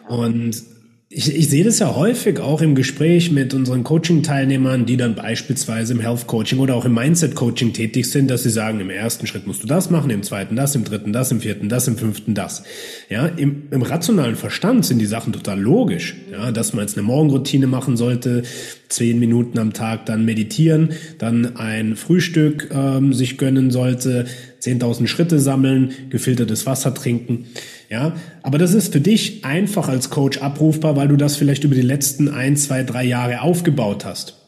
Und 0.08 0.64
ich, 1.10 1.34
ich 1.34 1.50
sehe 1.50 1.64
das 1.64 1.80
ja 1.80 1.96
häufig 1.96 2.42
auch 2.42 2.62
im 2.62 2.76
Gespräch 2.76 3.32
mit 3.32 3.54
unseren 3.54 3.86
Coaching-Teilnehmern, 3.86 4.86
die 4.86 4.98
dann 4.98 5.16
beispielsweise 5.16 5.94
im 5.94 6.02
Health-Coaching 6.02 6.60
oder 6.60 6.76
auch 6.76 6.84
im 6.84 6.94
Mindset-Coaching 6.96 7.72
tätig 7.72 8.12
sind, 8.12 8.30
dass 8.30 8.44
sie 8.44 8.50
sagen, 8.50 8.82
im 8.82 8.90
ersten 8.90 9.26
Schritt 9.26 9.48
musst 9.48 9.64
du 9.64 9.68
das 9.68 9.90
machen, 9.90 10.10
im 10.10 10.22
zweiten 10.22 10.58
das, 10.58 10.76
im 10.76 10.84
dritten 10.84 11.14
das, 11.14 11.32
im 11.32 11.40
vierten 11.40 11.70
das, 11.70 11.88
im 11.88 11.98
fünften 11.98 12.34
das. 12.34 12.64
Ja, 13.10 13.26
im, 13.26 13.70
im 13.72 13.84
rationalen 13.84 14.36
Verstand 14.36 14.86
sind 14.86 15.00
die 15.00 15.06
Sachen 15.06 15.32
total 15.32 15.62
logisch. 15.62 16.18
Ja, 16.30 16.52
dass 16.52 16.74
man 16.74 16.82
jetzt 16.82 16.98
eine 16.98 17.08
Morgenroutine 17.08 17.68
machen 17.68 17.96
sollte, 17.96 18.44
zehn 18.90 19.18
Minuten 19.18 19.60
am 19.60 19.72
Tag 19.72 20.08
dann 20.08 20.26
meditieren, 20.26 20.92
dann 21.20 21.56
ein 21.56 21.96
Frühstück 21.96 22.70
ähm, 22.74 23.14
sich 23.14 23.38
gönnen 23.38 23.72
sollte, 23.72 24.26
10.000 24.62 25.08
Schritte 25.08 25.40
sammeln, 25.40 25.92
gefiltertes 26.10 26.66
Wasser 26.66 26.94
trinken. 26.94 27.46
Ja, 27.90 28.16
aber 28.44 28.58
das 28.58 28.74
ist 28.74 28.92
für 28.92 29.00
dich 29.00 29.46
einfach 29.46 29.88
als 29.88 30.10
Coach 30.10 30.40
abrufbar, 30.40 30.96
weil 30.98 31.08
du 31.08 31.16
das 31.16 31.38
vielleicht 31.38 31.64
über 31.64 31.76
die 31.76 31.82
letzten 31.82 32.28
ein, 32.28 32.58
zwei, 32.58 32.84
drei 32.84 33.06
Jahre 33.06 33.42
aufgebaut 33.42 34.04
hast. 34.04 34.48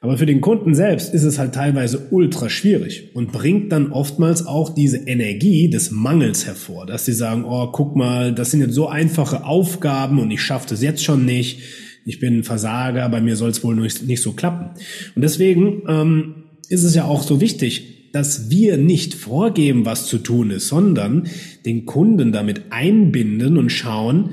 Aber 0.00 0.18
für 0.18 0.26
den 0.26 0.40
Kunden 0.40 0.74
selbst 0.74 1.14
ist 1.14 1.22
es 1.22 1.38
halt 1.38 1.54
teilweise 1.54 2.08
ultra 2.10 2.48
schwierig 2.48 3.14
und 3.14 3.30
bringt 3.30 3.70
dann 3.70 3.92
oftmals 3.92 4.44
auch 4.46 4.74
diese 4.74 4.96
Energie 4.96 5.70
des 5.70 5.92
Mangels 5.92 6.44
hervor, 6.44 6.86
dass 6.86 7.04
sie 7.04 7.12
sagen, 7.12 7.44
oh, 7.44 7.68
guck 7.68 7.94
mal, 7.94 8.34
das 8.34 8.50
sind 8.50 8.60
jetzt 8.60 8.74
so 8.74 8.88
einfache 8.88 9.44
Aufgaben 9.44 10.18
und 10.18 10.32
ich 10.32 10.42
schaffe 10.42 10.68
das 10.70 10.82
jetzt 10.82 11.04
schon 11.04 11.24
nicht. 11.24 11.60
Ich 12.04 12.18
bin 12.18 12.38
ein 12.38 12.42
Versager, 12.42 13.08
bei 13.10 13.20
mir 13.20 13.36
soll 13.36 13.50
es 13.50 13.62
wohl 13.62 13.76
nicht 13.76 14.22
so 14.22 14.32
klappen. 14.32 14.70
Und 15.14 15.22
deswegen 15.22 15.82
ähm, 15.88 16.34
ist 16.68 16.82
es 16.82 16.96
ja 16.96 17.04
auch 17.04 17.22
so 17.22 17.40
wichtig, 17.40 17.91
dass 18.12 18.50
wir 18.50 18.76
nicht 18.76 19.14
vorgeben, 19.14 19.84
was 19.84 20.06
zu 20.06 20.18
tun 20.18 20.50
ist, 20.50 20.68
sondern 20.68 21.28
den 21.66 21.86
Kunden 21.86 22.32
damit 22.32 22.62
einbinden 22.70 23.58
und 23.58 23.70
schauen, 23.70 24.30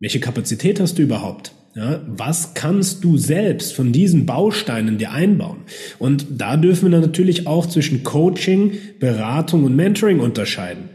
welche 0.00 0.20
Kapazität 0.20 0.80
hast 0.80 0.98
du 0.98 1.02
überhaupt? 1.02 1.52
Ja, 1.74 2.00
was 2.08 2.54
kannst 2.54 3.04
du 3.04 3.18
selbst 3.18 3.72
von 3.72 3.92
diesen 3.92 4.26
Bausteinen 4.26 4.98
dir 4.98 5.12
einbauen? 5.12 5.58
Und 6.00 6.26
da 6.30 6.56
dürfen 6.56 6.90
wir 6.90 6.98
natürlich 6.98 7.46
auch 7.46 7.66
zwischen 7.66 8.02
Coaching, 8.02 8.72
Beratung 8.98 9.62
und 9.62 9.76
Mentoring 9.76 10.18
unterscheiden. 10.18 10.88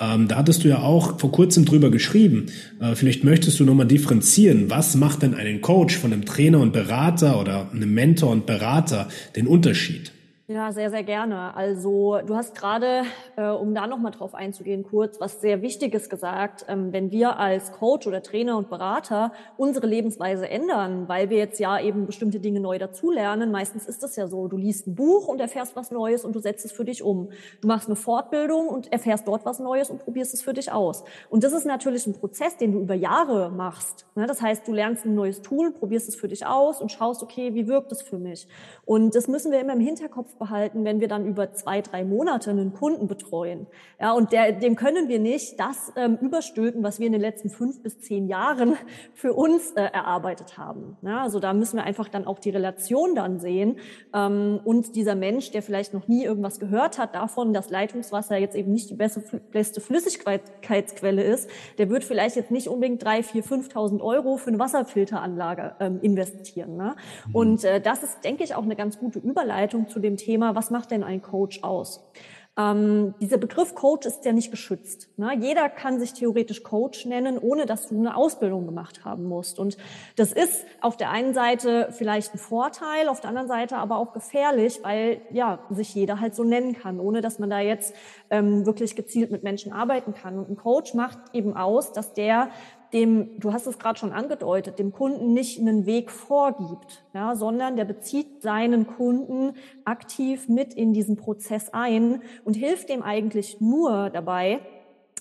Ähm, 0.00 0.28
da 0.28 0.36
hattest 0.36 0.64
du 0.64 0.68
ja 0.68 0.82
auch 0.82 1.18
vor 1.18 1.30
kurzem 1.30 1.66
drüber 1.66 1.90
geschrieben. 1.90 2.46
Äh, 2.80 2.94
vielleicht 2.94 3.22
möchtest 3.22 3.60
du 3.60 3.64
nochmal 3.64 3.86
differenzieren. 3.86 4.70
Was 4.70 4.94
macht 4.94 5.22
denn 5.22 5.34
einen 5.34 5.60
Coach 5.60 5.98
von 5.98 6.10
einem 6.10 6.24
Trainer 6.24 6.60
und 6.60 6.72
Berater 6.72 7.38
oder 7.38 7.70
einem 7.70 7.92
Mentor 7.92 8.30
und 8.30 8.46
Berater 8.46 9.08
den 9.36 9.46
Unterschied? 9.46 10.12
Ja, 10.52 10.72
sehr, 10.72 10.90
sehr 10.90 11.04
gerne. 11.04 11.54
Also 11.54 12.18
du 12.26 12.34
hast 12.34 12.56
gerade, 12.56 13.04
äh, 13.36 13.50
um 13.50 13.72
da 13.72 13.86
nochmal 13.86 14.10
drauf 14.10 14.34
einzugehen, 14.34 14.82
kurz 14.82 15.20
was 15.20 15.40
sehr 15.40 15.62
Wichtiges 15.62 16.10
gesagt. 16.10 16.64
Ähm, 16.66 16.92
wenn 16.92 17.12
wir 17.12 17.38
als 17.38 17.70
Coach 17.70 18.08
oder 18.08 18.20
Trainer 18.20 18.56
und 18.56 18.68
Berater 18.68 19.32
unsere 19.56 19.86
Lebensweise 19.86 20.48
ändern, 20.48 21.06
weil 21.06 21.30
wir 21.30 21.38
jetzt 21.38 21.60
ja 21.60 21.78
eben 21.78 22.04
bestimmte 22.04 22.40
Dinge 22.40 22.58
neu 22.58 22.78
dazulernen, 22.78 23.52
meistens 23.52 23.86
ist 23.86 24.02
das 24.02 24.16
ja 24.16 24.26
so, 24.26 24.48
du 24.48 24.56
liest 24.56 24.88
ein 24.88 24.96
Buch 24.96 25.28
und 25.28 25.40
erfährst 25.40 25.76
was 25.76 25.92
Neues 25.92 26.24
und 26.24 26.34
du 26.34 26.40
setzt 26.40 26.64
es 26.64 26.72
für 26.72 26.84
dich 26.84 27.04
um. 27.04 27.28
Du 27.60 27.68
machst 27.68 27.86
eine 27.86 27.94
Fortbildung 27.94 28.66
und 28.66 28.92
erfährst 28.92 29.28
dort 29.28 29.44
was 29.44 29.60
Neues 29.60 29.88
und 29.88 30.00
probierst 30.00 30.34
es 30.34 30.42
für 30.42 30.52
dich 30.52 30.72
aus. 30.72 31.04
Und 31.28 31.44
das 31.44 31.52
ist 31.52 31.64
natürlich 31.64 32.08
ein 32.08 32.14
Prozess, 32.14 32.56
den 32.56 32.72
du 32.72 32.80
über 32.80 32.94
Jahre 32.94 33.52
machst. 33.52 34.04
Ne? 34.16 34.26
Das 34.26 34.42
heißt, 34.42 34.66
du 34.66 34.72
lernst 34.72 35.04
ein 35.04 35.14
neues 35.14 35.42
Tool, 35.42 35.70
probierst 35.70 36.08
es 36.08 36.16
für 36.16 36.26
dich 36.26 36.44
aus 36.44 36.80
und 36.80 36.90
schaust, 36.90 37.22
okay, 37.22 37.54
wie 37.54 37.68
wirkt 37.68 37.92
es 37.92 38.02
für 38.02 38.18
mich? 38.18 38.48
Und 38.84 39.14
das 39.14 39.28
müssen 39.28 39.52
wir 39.52 39.60
immer 39.60 39.74
im 39.74 39.80
Hinterkopf 39.80 40.39
behalten, 40.40 40.84
wenn 40.84 41.00
wir 41.00 41.06
dann 41.06 41.24
über 41.24 41.52
zwei, 41.52 41.82
drei 41.82 42.02
Monate 42.02 42.50
einen 42.50 42.72
Kunden 42.72 43.06
betreuen. 43.06 43.68
Ja, 44.00 44.12
und 44.12 44.32
der, 44.32 44.50
dem 44.50 44.74
können 44.74 45.08
wir 45.08 45.20
nicht 45.20 45.60
das 45.60 45.92
ähm, 45.94 46.18
überstülpen, 46.20 46.82
was 46.82 46.98
wir 46.98 47.06
in 47.06 47.12
den 47.12 47.20
letzten 47.20 47.50
fünf 47.50 47.80
bis 47.82 48.00
zehn 48.00 48.26
Jahren 48.26 48.76
für 49.14 49.34
uns 49.34 49.70
äh, 49.72 49.82
erarbeitet 49.82 50.58
haben. 50.58 50.96
Ja, 51.02 51.22
also 51.22 51.38
da 51.38 51.52
müssen 51.52 51.76
wir 51.76 51.84
einfach 51.84 52.08
dann 52.08 52.26
auch 52.26 52.40
die 52.40 52.50
Relation 52.50 53.14
dann 53.14 53.38
sehen. 53.38 53.76
Ähm, 54.12 54.58
und 54.64 54.96
dieser 54.96 55.14
Mensch, 55.14 55.52
der 55.52 55.62
vielleicht 55.62 55.94
noch 55.94 56.08
nie 56.08 56.24
irgendwas 56.24 56.58
gehört 56.58 56.98
hat 56.98 57.14
davon, 57.14 57.52
dass 57.52 57.70
Leitungswasser 57.70 58.36
jetzt 58.36 58.56
eben 58.56 58.72
nicht 58.72 58.90
die 58.90 58.94
beste, 58.94 59.22
beste 59.52 59.80
Flüssigkeitsquelle 59.80 61.22
ist, 61.22 61.48
der 61.78 61.90
wird 61.90 62.02
vielleicht 62.02 62.36
jetzt 62.36 62.50
nicht 62.50 62.68
unbedingt 62.68 63.04
drei, 63.04 63.22
vier, 63.22 63.44
5.000 63.44 64.00
Euro 64.00 64.38
für 64.38 64.48
eine 64.48 64.58
Wasserfilteranlage 64.58 65.76
ähm, 65.78 66.00
investieren. 66.00 66.76
Ne? 66.76 66.96
Mhm. 67.28 67.34
Und 67.34 67.64
äh, 67.64 67.80
das 67.80 68.02
ist, 68.02 68.24
denke 68.24 68.42
ich, 68.42 68.54
auch 68.54 68.62
eine 68.62 68.76
ganz 68.76 68.98
gute 68.98 69.18
Überleitung 69.18 69.88
zu 69.88 70.00
dem 70.00 70.16
Thema, 70.30 70.54
was 70.54 70.70
macht 70.70 70.92
denn 70.92 71.02
ein 71.02 71.22
Coach 71.22 71.64
aus? 71.64 72.08
Ähm, 72.56 73.14
dieser 73.20 73.38
Begriff 73.38 73.74
Coach 73.74 74.06
ist 74.06 74.24
ja 74.24 74.32
nicht 74.32 74.52
geschützt. 74.52 75.08
Ne? 75.16 75.32
Jeder 75.40 75.68
kann 75.68 75.98
sich 75.98 76.12
theoretisch 76.12 76.62
Coach 76.62 77.04
nennen, 77.04 77.36
ohne 77.38 77.66
dass 77.66 77.88
du 77.88 77.98
eine 77.98 78.16
Ausbildung 78.16 78.66
gemacht 78.66 79.04
haben 79.04 79.24
musst. 79.24 79.58
Und 79.58 79.76
das 80.16 80.32
ist 80.32 80.64
auf 80.80 80.96
der 80.96 81.10
einen 81.10 81.34
Seite 81.34 81.88
vielleicht 81.90 82.34
ein 82.34 82.38
Vorteil, 82.38 83.08
auf 83.08 83.20
der 83.20 83.30
anderen 83.30 83.48
Seite 83.48 83.76
aber 83.76 83.96
auch 83.96 84.12
gefährlich, 84.12 84.80
weil 84.82 85.20
ja 85.32 85.60
sich 85.70 85.94
jeder 85.94 86.20
halt 86.20 86.36
so 86.36 86.44
nennen 86.44 86.74
kann, 86.74 87.00
ohne 87.00 87.22
dass 87.22 87.38
man 87.38 87.50
da 87.50 87.60
jetzt 87.60 87.92
ähm, 88.30 88.66
wirklich 88.66 88.94
gezielt 88.94 89.30
mit 89.30 89.42
Menschen 89.42 89.72
arbeiten 89.72 90.14
kann. 90.14 90.38
Und 90.38 90.50
ein 90.50 90.56
Coach 90.56 90.94
macht 90.94 91.18
eben 91.32 91.56
aus, 91.56 91.92
dass 91.92 92.14
der 92.14 92.50
dem, 92.92 93.38
du 93.38 93.52
hast 93.52 93.66
es 93.66 93.78
gerade 93.78 93.98
schon 93.98 94.12
angedeutet, 94.12 94.78
dem 94.78 94.92
Kunden 94.92 95.32
nicht 95.32 95.60
einen 95.60 95.86
Weg 95.86 96.10
vorgibt, 96.10 97.04
ja, 97.14 97.36
sondern 97.36 97.76
der 97.76 97.84
bezieht 97.84 98.42
seinen 98.42 98.86
Kunden 98.86 99.54
aktiv 99.84 100.48
mit 100.48 100.74
in 100.74 100.92
diesen 100.92 101.16
Prozess 101.16 101.72
ein 101.72 102.22
und 102.44 102.54
hilft 102.54 102.88
dem 102.88 103.02
eigentlich 103.02 103.60
nur 103.60 104.10
dabei, 104.10 104.60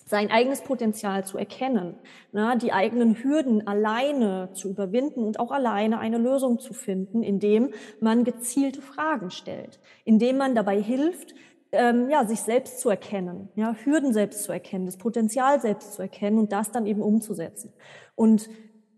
sein 0.09 0.31
eigenes 0.31 0.61
Potenzial 0.61 1.23
zu 1.23 1.37
erkennen, 1.37 1.93
na, 2.31 2.55
die 2.55 2.73
eigenen 2.73 3.21
Hürden 3.21 3.67
alleine 3.67 4.49
zu 4.53 4.69
überwinden 4.69 5.23
und 5.23 5.39
auch 5.39 5.51
alleine 5.51 5.99
eine 5.99 6.17
Lösung 6.17 6.57
zu 6.57 6.73
finden, 6.73 7.21
indem 7.21 7.73
man 7.99 8.23
gezielte 8.23 8.81
Fragen 8.81 9.29
stellt, 9.29 9.79
indem 10.05 10.37
man 10.37 10.55
dabei 10.55 10.81
hilft, 10.81 11.35
ähm, 11.71 12.09
ja, 12.09 12.25
sich 12.25 12.41
selbst 12.41 12.79
zu 12.79 12.89
erkennen, 12.89 13.49
ja, 13.55 13.75
Hürden 13.83 14.13
selbst 14.13 14.43
zu 14.43 14.51
erkennen, 14.51 14.85
das 14.85 14.97
Potenzial 14.97 15.61
selbst 15.61 15.93
zu 15.93 16.01
erkennen 16.01 16.39
und 16.39 16.51
das 16.51 16.71
dann 16.71 16.85
eben 16.85 17.01
umzusetzen. 17.01 17.73
Und 18.15 18.49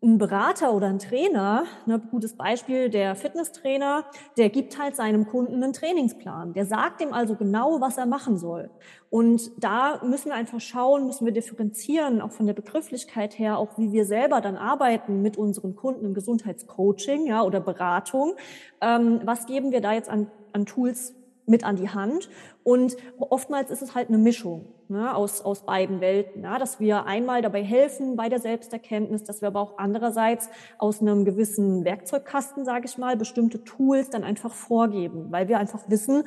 ein 0.03 0.17
Berater 0.17 0.73
oder 0.73 0.87
ein 0.87 0.97
Trainer, 0.97 1.65
ne, 1.85 1.99
gutes 1.99 2.35
Beispiel, 2.35 2.89
der 2.89 3.13
Fitnesstrainer, 3.15 4.03
der 4.35 4.49
gibt 4.49 4.79
halt 4.79 4.95
seinem 4.95 5.27
Kunden 5.27 5.63
einen 5.63 5.73
Trainingsplan. 5.73 6.53
Der 6.53 6.65
sagt 6.65 7.01
ihm 7.01 7.13
also 7.13 7.35
genau, 7.35 7.81
was 7.81 7.97
er 7.97 8.07
machen 8.07 8.37
soll. 8.37 8.71
Und 9.11 9.51
da 9.63 10.01
müssen 10.03 10.29
wir 10.29 10.35
einfach 10.35 10.59
schauen, 10.59 11.05
müssen 11.05 11.25
wir 11.25 11.33
differenzieren, 11.33 12.19
auch 12.19 12.31
von 12.31 12.47
der 12.47 12.55
Begrifflichkeit 12.55 13.37
her, 13.37 13.59
auch 13.59 13.77
wie 13.77 13.91
wir 13.91 14.05
selber 14.05 14.41
dann 14.41 14.57
arbeiten 14.57 15.21
mit 15.21 15.37
unseren 15.37 15.75
Kunden 15.75 16.03
im 16.03 16.15
Gesundheitscoaching 16.15 17.27
ja, 17.27 17.43
oder 17.43 17.59
Beratung. 17.59 18.33
Ähm, 18.81 19.21
was 19.23 19.45
geben 19.45 19.71
wir 19.71 19.81
da 19.81 19.93
jetzt 19.93 20.09
an, 20.09 20.31
an 20.51 20.65
Tools 20.65 21.13
mit 21.45 21.63
an 21.63 21.75
die 21.75 21.89
Hand. 21.89 22.29
Und 22.63 22.95
oftmals 23.19 23.71
ist 23.71 23.81
es 23.81 23.95
halt 23.95 24.09
eine 24.09 24.17
Mischung 24.17 24.65
ne, 24.87 25.15
aus, 25.15 25.41
aus 25.41 25.65
beiden 25.65 26.01
Welten, 26.01 26.43
ja, 26.43 26.59
dass 26.59 26.79
wir 26.79 27.05
einmal 27.05 27.41
dabei 27.41 27.63
helfen 27.63 28.15
bei 28.15 28.29
der 28.29 28.39
Selbsterkenntnis, 28.39 29.23
dass 29.23 29.41
wir 29.41 29.47
aber 29.47 29.61
auch 29.61 29.77
andererseits 29.77 30.49
aus 30.77 31.01
einem 31.01 31.25
gewissen 31.25 31.83
Werkzeugkasten, 31.83 32.65
sage 32.65 32.85
ich 32.85 32.97
mal, 32.97 33.17
bestimmte 33.17 33.63
Tools 33.63 34.09
dann 34.09 34.23
einfach 34.23 34.53
vorgeben, 34.53 35.27
weil 35.31 35.47
wir 35.47 35.57
einfach 35.57 35.89
wissen, 35.89 36.23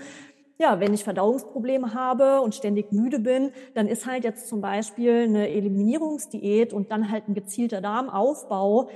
ja, 0.57 0.79
wenn 0.79 0.95
ich 0.95 1.03
Verdauungsprobleme 1.03 1.95
habe 1.95 2.41
und 2.41 2.55
ständig 2.55 2.93
müde 2.93 3.19
bin, 3.19 3.51
dann 3.75 3.89
ist 3.89 4.07
halt 4.07 4.23
jetzt 4.23 4.49
zum 4.49 4.61
Beispiel 4.61 5.25
eine 5.25 5.49
Eliminierungsdiät 5.49 6.73
und 6.73 6.93
dann 6.93 7.11
halt 7.11 7.29
ein 7.29 7.35
gezielter 7.35 7.81
Darmaufbau 7.81 8.89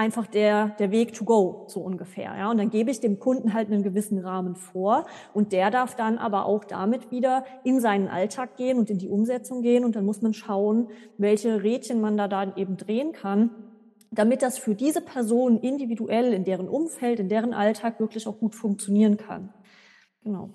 einfach 0.00 0.26
der, 0.26 0.70
der 0.78 0.90
Weg 0.90 1.12
to 1.12 1.26
go, 1.26 1.66
so 1.68 1.80
ungefähr. 1.80 2.34
Ja? 2.34 2.50
Und 2.50 2.56
dann 2.56 2.70
gebe 2.70 2.90
ich 2.90 3.00
dem 3.00 3.18
Kunden 3.18 3.52
halt 3.52 3.70
einen 3.70 3.82
gewissen 3.82 4.18
Rahmen 4.18 4.56
vor 4.56 5.06
und 5.34 5.52
der 5.52 5.70
darf 5.70 5.94
dann 5.94 6.16
aber 6.16 6.46
auch 6.46 6.64
damit 6.64 7.10
wieder 7.10 7.44
in 7.64 7.80
seinen 7.80 8.08
Alltag 8.08 8.56
gehen 8.56 8.78
und 8.78 8.88
in 8.88 8.96
die 8.96 9.08
Umsetzung 9.08 9.60
gehen 9.60 9.84
und 9.84 9.96
dann 9.96 10.06
muss 10.06 10.22
man 10.22 10.32
schauen, 10.32 10.88
welche 11.18 11.62
Rädchen 11.62 12.00
man 12.00 12.16
da 12.16 12.28
dann 12.28 12.56
eben 12.56 12.78
drehen 12.78 13.12
kann, 13.12 13.50
damit 14.10 14.40
das 14.40 14.56
für 14.56 14.74
diese 14.74 15.02
Person 15.02 15.60
individuell 15.60 16.32
in 16.32 16.44
deren 16.44 16.68
Umfeld, 16.68 17.20
in 17.20 17.28
deren 17.28 17.52
Alltag 17.52 18.00
wirklich 18.00 18.26
auch 18.26 18.38
gut 18.38 18.54
funktionieren 18.54 19.18
kann. 19.18 19.52
Genau. 20.24 20.48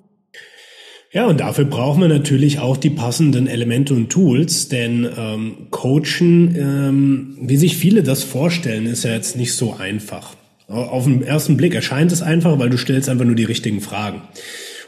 Ja, 1.16 1.28
und 1.28 1.40
dafür 1.40 1.64
brauchen 1.64 2.02
wir 2.02 2.10
natürlich 2.10 2.60
auch 2.60 2.76
die 2.76 2.90
passenden 2.90 3.48
Elemente 3.48 3.94
und 3.94 4.10
Tools, 4.10 4.68
denn 4.68 5.08
ähm, 5.18 5.56
Coachen, 5.72 6.54
ähm, 6.58 7.38
wie 7.40 7.56
sich 7.56 7.78
viele 7.78 8.04
das 8.04 8.24
vorstellen, 8.24 8.86
ist 8.86 9.06
ja 9.06 9.12
jetzt 9.12 9.38
nicht 9.38 9.54
so 9.54 9.76
einfach. 9.76 10.36
Auf 10.68 11.06
den 11.06 11.24
ersten 11.24 11.56
Blick 11.56 11.74
erscheint 11.74 12.12
es 12.12 12.22
einfach, 12.22 12.60
weil 12.60 12.70
du 12.70 12.78
stellst 12.78 13.08
einfach 13.08 13.24
nur 13.24 13.36
die 13.36 13.46
richtigen 13.46 13.80
Fragen. 13.80 14.24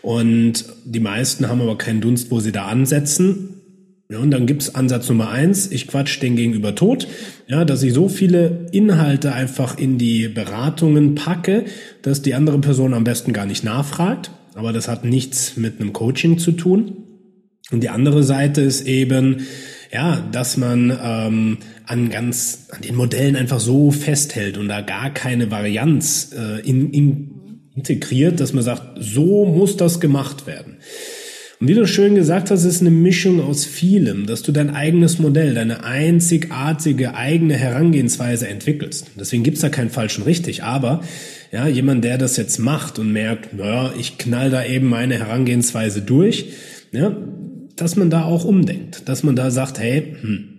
Und 0.01 0.65
die 0.83 0.99
meisten 0.99 1.47
haben 1.47 1.61
aber 1.61 1.77
keinen 1.77 2.01
Dunst, 2.01 2.29
wo 2.29 2.41
sie 2.41 2.51
da 2.51 2.65
ansetzen. 2.65 3.61
Ja, 4.09 4.19
und 4.19 4.31
dann 4.31 4.47
gibt's 4.47 4.75
Ansatz 4.75 5.07
Nummer 5.07 5.29
eins, 5.29 5.71
ich 5.71 5.87
quatsch 5.87 6.21
den 6.21 6.35
Gegenüber 6.35 6.75
tot, 6.75 7.07
ja, 7.47 7.63
dass 7.63 7.83
ich 7.83 7.93
so 7.93 8.09
viele 8.09 8.67
Inhalte 8.73 9.31
einfach 9.31 9.77
in 9.77 9.97
die 9.97 10.27
Beratungen 10.27 11.15
packe, 11.15 11.63
dass 12.01 12.21
die 12.21 12.33
andere 12.33 12.59
Person 12.59 12.93
am 12.93 13.05
besten 13.05 13.31
gar 13.31 13.45
nicht 13.45 13.63
nachfragt 13.63 14.31
aber 14.57 14.73
das 14.73 14.87
hat 14.87 15.05
nichts 15.05 15.55
mit 15.55 15.79
einem 15.79 15.93
Coaching 15.93 16.39
zu 16.39 16.51
tun. 16.51 17.03
Und 17.71 17.81
die 17.81 17.89
andere 17.89 18.23
Seite 18.23 18.61
ist 18.61 18.87
eben, 18.87 19.45
ja, 19.91 20.21
dass 20.31 20.57
man 20.57 20.97
ähm, 21.01 21.57
an 21.85 22.09
ganz 22.09 22.67
an 22.71 22.81
den 22.81 22.95
Modellen 22.95 23.35
einfach 23.35 23.59
so 23.59 23.91
festhält 23.91 24.57
und 24.57 24.67
da 24.67 24.81
gar 24.81 25.13
keine 25.13 25.51
Varianz 25.51 26.33
äh, 26.37 26.59
in, 26.67 26.91
in 26.91 27.37
integriert, 27.77 28.39
dass 28.39 28.53
man 28.53 28.63
sagt, 28.63 28.97
so 28.99 29.45
muss 29.45 29.77
das 29.77 29.99
gemacht 29.99 30.47
werden. 30.47 30.77
Und 31.59 31.67
wie 31.67 31.73
du 31.73 31.87
schön 31.87 32.13
gesagt 32.13 32.51
hast, 32.51 32.65
ist 32.65 32.81
eine 32.81 32.91
Mischung 32.91 33.41
aus 33.41 33.65
vielem, 33.65 34.27
dass 34.27 34.43
du 34.43 34.51
dein 34.51 34.69
eigenes 34.69 35.17
Modell, 35.17 35.55
deine 35.55 35.83
einzigartige 35.83 37.15
eigene 37.15 37.55
Herangehensweise 37.55 38.47
entwickelst. 38.47 39.07
Deswegen 39.19 39.41
gibt's 39.41 39.61
da 39.61 39.69
keinen 39.69 39.89
falschen 39.89 40.23
richtig, 40.23 40.63
aber 40.63 41.01
ja, 41.51 41.67
jemand, 41.67 42.03
der 42.03 42.19
das 42.19 42.37
jetzt 42.37 42.59
macht 42.59 42.99
und 42.99 43.11
merkt, 43.11 43.55
naja, 43.55 43.91
ich 43.97 44.19
knall 44.19 44.51
da 44.51 44.63
eben 44.63 44.87
meine 44.87 45.17
Herangehensweise 45.17 46.01
durch, 46.01 46.45
ja, 46.91 47.17
dass 47.75 47.95
man 47.95 48.11
da 48.11 48.25
auch 48.25 48.45
umdenkt, 48.45 49.07
dass 49.09 49.23
man 49.23 49.35
da 49.35 49.49
sagt, 49.49 49.79
hey, 49.79 50.15
hm, 50.21 50.57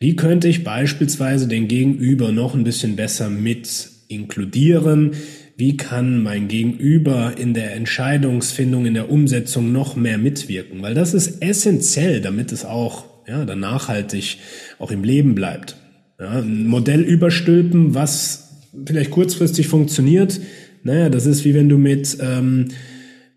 wie 0.00 0.16
könnte 0.16 0.48
ich 0.48 0.64
beispielsweise 0.64 1.48
den 1.48 1.68
Gegenüber 1.68 2.30
noch 2.30 2.54
ein 2.54 2.64
bisschen 2.64 2.96
besser 2.96 3.30
mit 3.30 3.88
inkludieren? 4.08 5.12
Wie 5.56 5.76
kann 5.76 6.22
mein 6.22 6.48
Gegenüber 6.48 7.32
in 7.38 7.54
der 7.54 7.74
Entscheidungsfindung, 7.74 8.84
in 8.84 8.94
der 8.94 9.10
Umsetzung 9.10 9.72
noch 9.72 9.96
mehr 9.96 10.18
mitwirken? 10.18 10.82
Weil 10.82 10.94
das 10.94 11.14
ist 11.14 11.42
essentiell, 11.42 12.20
damit 12.20 12.52
es 12.52 12.66
auch 12.66 13.06
ja, 13.26 13.44
dann 13.44 13.60
nachhaltig 13.60 14.38
auch 14.78 14.90
im 14.90 15.02
Leben 15.02 15.34
bleibt. 15.34 15.76
Ja, 16.20 16.40
ein 16.40 16.66
Modell 16.66 17.00
überstülpen, 17.00 17.94
was 17.94 18.64
vielleicht 18.84 19.10
kurzfristig 19.10 19.68
funktioniert, 19.68 20.40
naja, 20.82 21.08
das 21.08 21.26
ist 21.26 21.44
wie 21.44 21.54
wenn 21.54 21.68
du 21.68 21.78
mit 21.78 22.18
ähm, 22.20 22.68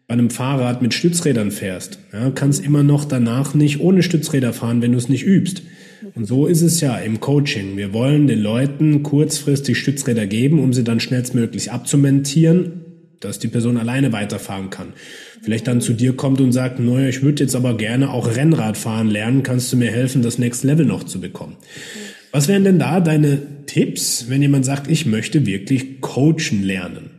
bei 0.07 0.13
einem 0.13 0.29
Fahrrad 0.29 0.81
mit 0.81 0.93
Stützrädern 0.93 1.51
fährst. 1.51 1.99
Ja, 2.11 2.31
kannst 2.31 2.63
immer 2.63 2.83
noch 2.83 3.05
danach 3.05 3.53
nicht 3.53 3.79
ohne 3.79 4.03
Stützräder 4.03 4.53
fahren, 4.53 4.81
wenn 4.81 4.91
du 4.91 4.97
es 4.97 5.07
nicht 5.07 5.23
übst. 5.23 5.61
Und 6.15 6.25
so 6.25 6.45
ist 6.45 6.61
es 6.61 6.81
ja 6.81 6.97
im 6.97 7.19
Coaching. 7.19 7.77
Wir 7.77 7.93
wollen 7.93 8.27
den 8.27 8.39
Leuten 8.39 9.03
kurzfristig 9.03 9.77
Stützräder 9.77 10.27
geben, 10.27 10.59
um 10.59 10.73
sie 10.73 10.83
dann 10.83 10.99
schnellstmöglich 10.99 11.71
abzumentieren, 11.71 12.85
dass 13.19 13.39
die 13.39 13.47
Person 13.47 13.77
alleine 13.77 14.13
weiterfahren 14.13 14.69
kann. 14.69 14.93
Vielleicht 15.41 15.67
dann 15.67 15.81
zu 15.81 15.93
dir 15.93 16.13
kommt 16.15 16.41
und 16.41 16.51
sagt, 16.51 16.79
naja, 16.79 17.07
ich 17.07 17.21
würde 17.21 17.43
jetzt 17.43 17.55
aber 17.55 17.75
gerne 17.77 18.11
auch 18.11 18.35
Rennrad 18.35 18.77
fahren 18.77 19.09
lernen, 19.09 19.43
kannst 19.43 19.71
du 19.71 19.77
mir 19.77 19.91
helfen, 19.91 20.21
das 20.21 20.37
Next 20.37 20.63
Level 20.63 20.85
noch 20.85 21.03
zu 21.03 21.19
bekommen? 21.19 21.57
Was 22.31 22.47
wären 22.47 22.63
denn 22.63 22.79
da 22.79 22.99
deine 22.99 23.65
Tipps, 23.65 24.25
wenn 24.29 24.41
jemand 24.41 24.65
sagt, 24.65 24.89
ich 24.89 25.05
möchte 25.05 25.45
wirklich 25.45 26.01
coachen 26.01 26.63
lernen? 26.63 27.18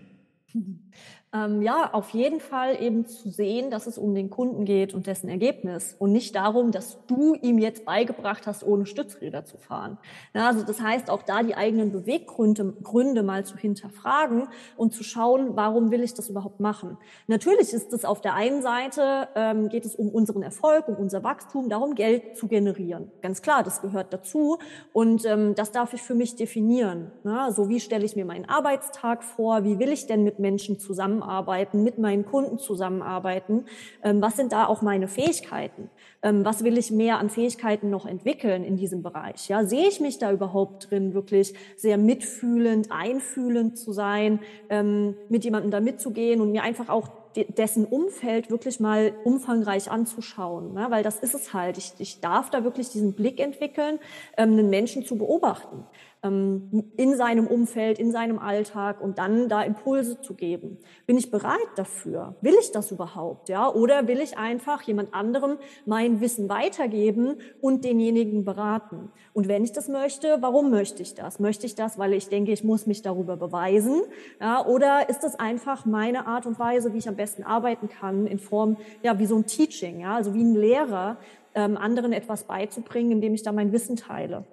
Ähm, 1.33 1.63
ja, 1.63 1.91
auf 1.93 2.11
jeden 2.11 2.41
Fall 2.41 2.83
eben 2.83 3.07
zu 3.07 3.31
sehen, 3.31 3.71
dass 3.71 3.87
es 3.87 3.99
um 3.99 4.17
den 4.17 4.31
Kunden 4.31 4.65
geht 4.65 4.95
und 4.95 5.07
dessen 5.07 5.29
Ergebnis 5.29 5.95
und 5.97 6.11
nicht 6.11 6.35
darum, 6.35 6.73
dass 6.73 6.99
du 7.07 7.35
ihm 7.35 7.59
jetzt 7.59 7.85
beigebracht 7.85 8.49
hast, 8.49 8.65
ohne 8.65 8.85
Stützräder 8.85 9.45
zu 9.45 9.57
fahren. 9.57 9.99
Ja, 10.35 10.49
also 10.49 10.65
das 10.65 10.81
heißt, 10.81 11.09
auch 11.09 11.23
da 11.23 11.45
die 11.45 11.55
eigenen 11.55 11.93
Beweggründe 11.93 12.75
Gründe 12.83 13.23
mal 13.23 13.45
zu 13.45 13.57
hinterfragen 13.57 14.49
und 14.77 14.93
zu 14.93 15.05
schauen, 15.05 15.55
warum 15.55 15.93
will 15.93 16.03
ich 16.03 16.15
das 16.15 16.29
überhaupt 16.29 16.59
machen. 16.59 16.97
Natürlich 17.29 17.73
ist 17.73 17.93
es 17.93 18.05
auf 18.05 18.21
der 18.21 18.35
einen 18.35 18.61
Seite, 18.61 19.29
ähm, 19.37 19.69
geht 19.69 19.85
es 19.85 19.95
um 19.95 20.09
unseren 20.09 20.43
Erfolg, 20.43 20.89
um 20.89 20.97
unser 20.97 21.23
Wachstum, 21.23 21.69
darum 21.69 21.95
Geld 21.95 22.37
zu 22.37 22.49
generieren. 22.49 23.13
Ganz 23.23 23.41
klar, 23.41 23.63
das 23.63 23.83
gehört 23.83 24.13
dazu 24.13 24.59
und 24.93 25.25
ähm, 25.27 25.55
das 25.55 25.71
darf 25.71 25.95
ich 25.95 26.03
für 26.03 26.17
mich 26.17 26.35
definieren. 26.35 27.13
Ja, 27.23 27.53
so 27.53 27.69
wie 27.69 27.79
stelle 27.79 28.05
ich 28.05 28.17
mir 28.17 28.25
meinen 28.25 28.49
Arbeitstag 28.49 29.23
vor, 29.23 29.63
wie 29.63 29.79
will 29.79 29.93
ich 29.93 30.09
denn 30.09 30.25
mit 30.25 30.41
Menschen 30.41 30.81
zusammen 30.81 31.20
zusammenarbeiten, 31.21 31.83
mit 31.83 31.99
meinen 31.99 32.25
Kunden 32.25 32.59
zusammenarbeiten? 32.59 33.65
Ähm, 34.03 34.23
was 34.23 34.37
sind 34.37 34.53
da 34.53 34.67
auch 34.67 34.83
meine 34.83 35.09
Fähigkeiten? 35.09 35.91
Ähm, 36.23 36.45
was 36.45 36.65
will 36.65 36.79
ich 36.79 36.91
mehr 36.91 37.19
an 37.19 37.31
Fähigkeiten 37.31 37.91
noch 37.91 38.07
entwickeln 38.07 38.65
in 38.65 38.77
diesem 38.77 39.03
Bereich? 39.03 39.49
Ja, 39.49 39.65
sehe 39.65 39.89
ich 39.89 40.01
mich 40.01 40.19
da 40.19 40.33
überhaupt 40.33 40.91
drin, 40.91 41.15
wirklich 41.15 41.55
sehr 41.77 41.99
mitfühlend, 41.99 42.89
einfühlend 42.91 43.79
zu 43.79 43.93
sein, 43.93 44.41
ähm, 44.69 45.15
mit 45.29 45.45
jemandem 45.45 45.71
da 45.71 45.81
mitzugehen 45.81 46.41
und 46.41 46.53
mir 46.53 46.63
einfach 46.63 46.89
auch 46.89 47.09
dessen 47.57 47.85
Umfeld 47.85 48.51
wirklich 48.51 48.81
mal 48.81 49.13
umfangreich 49.23 49.89
anzuschauen, 49.89 50.75
ne? 50.75 50.87
weil 50.91 51.05
das 51.05 51.21
ist 51.21 51.33
es 51.33 51.55
halt. 51.55 51.79
Ich, 51.79 51.93
ich 51.99 52.21
darf 52.21 52.51
da 52.51 52.65
wirklich 52.65 52.91
diesen 52.91 53.13
Blick 53.13 53.39
entwickeln, 53.39 54.01
ähm, 54.37 54.53
einen 54.53 54.69
Menschen 54.69 55.05
zu 55.05 55.17
beobachten 55.17 55.85
in 56.23 57.17
seinem 57.17 57.47
Umfeld, 57.47 57.99
in 57.99 58.13
seinem 58.13 58.39
Alltag 58.39 59.01
und 59.01 59.17
dann 59.17 59.49
da 59.49 59.63
Impulse 59.63 60.21
zu 60.21 60.35
geben. 60.35 60.77
Bin 61.07 61.17
ich 61.17 61.31
bereit 61.31 61.57
dafür? 61.77 62.35
Will 62.43 62.55
ich 62.61 62.73
das 62.73 62.91
überhaupt? 62.91 63.49
Ja? 63.49 63.73
Oder 63.73 64.07
will 64.07 64.21
ich 64.21 64.37
einfach 64.37 64.83
jemand 64.83 65.15
anderem 65.15 65.57
mein 65.87 66.21
Wissen 66.21 66.51
weitergeben 66.51 67.37
und 67.63 67.85
denjenigen 67.85 68.45
beraten? 68.45 69.11
Und 69.33 69.49
wenn 69.49 69.65
ich 69.65 69.73
das 69.73 69.89
möchte, 69.89 70.37
warum 70.41 70.71
möchte 70.71 71.03
ich 71.03 71.15
das? 71.15 71.41
Möchte 71.41 71.65
ich 71.65 71.75
das, 71.75 71.99
weil 71.99 72.13
ich 72.13 72.29
denke, 72.29 72.53
ich 72.53 72.65
muss 72.65 72.87
mich 72.87 73.01
darüber 73.01 73.39
beweisen? 73.39 74.03
Ja? 74.43 74.67
Oder 74.67 75.09
ist 75.09 75.21
das 75.21 75.37
einfach 75.41 75.87
meine 75.87 76.27
Art 76.27 76.45
und 76.45 76.59
Weise, 76.59 76.93
wie 76.93 76.99
ich 76.99 77.09
am 77.09 77.17
besten 77.17 77.45
arbeiten 77.45 77.89
kann, 77.89 78.27
in 78.27 78.39
Form, 78.39 78.77
ja, 79.03 79.19
wie 79.19 79.27
so 79.27 79.37
ein 79.37 79.47
Teaching, 79.47 80.01
ja? 80.01 80.17
also 80.17 80.35
wie 80.35 80.45
ein 80.45 80.55
Lehrer, 80.55 81.17
ähm, 81.55 81.79
anderen 81.79 82.13
etwas 82.13 82.45
beizubringen, 82.45 83.13
indem 83.13 83.33
ich 83.33 83.43
da 83.43 83.53
mein 83.53 83.73
Wissen 83.73 83.97
teile? 83.97 84.45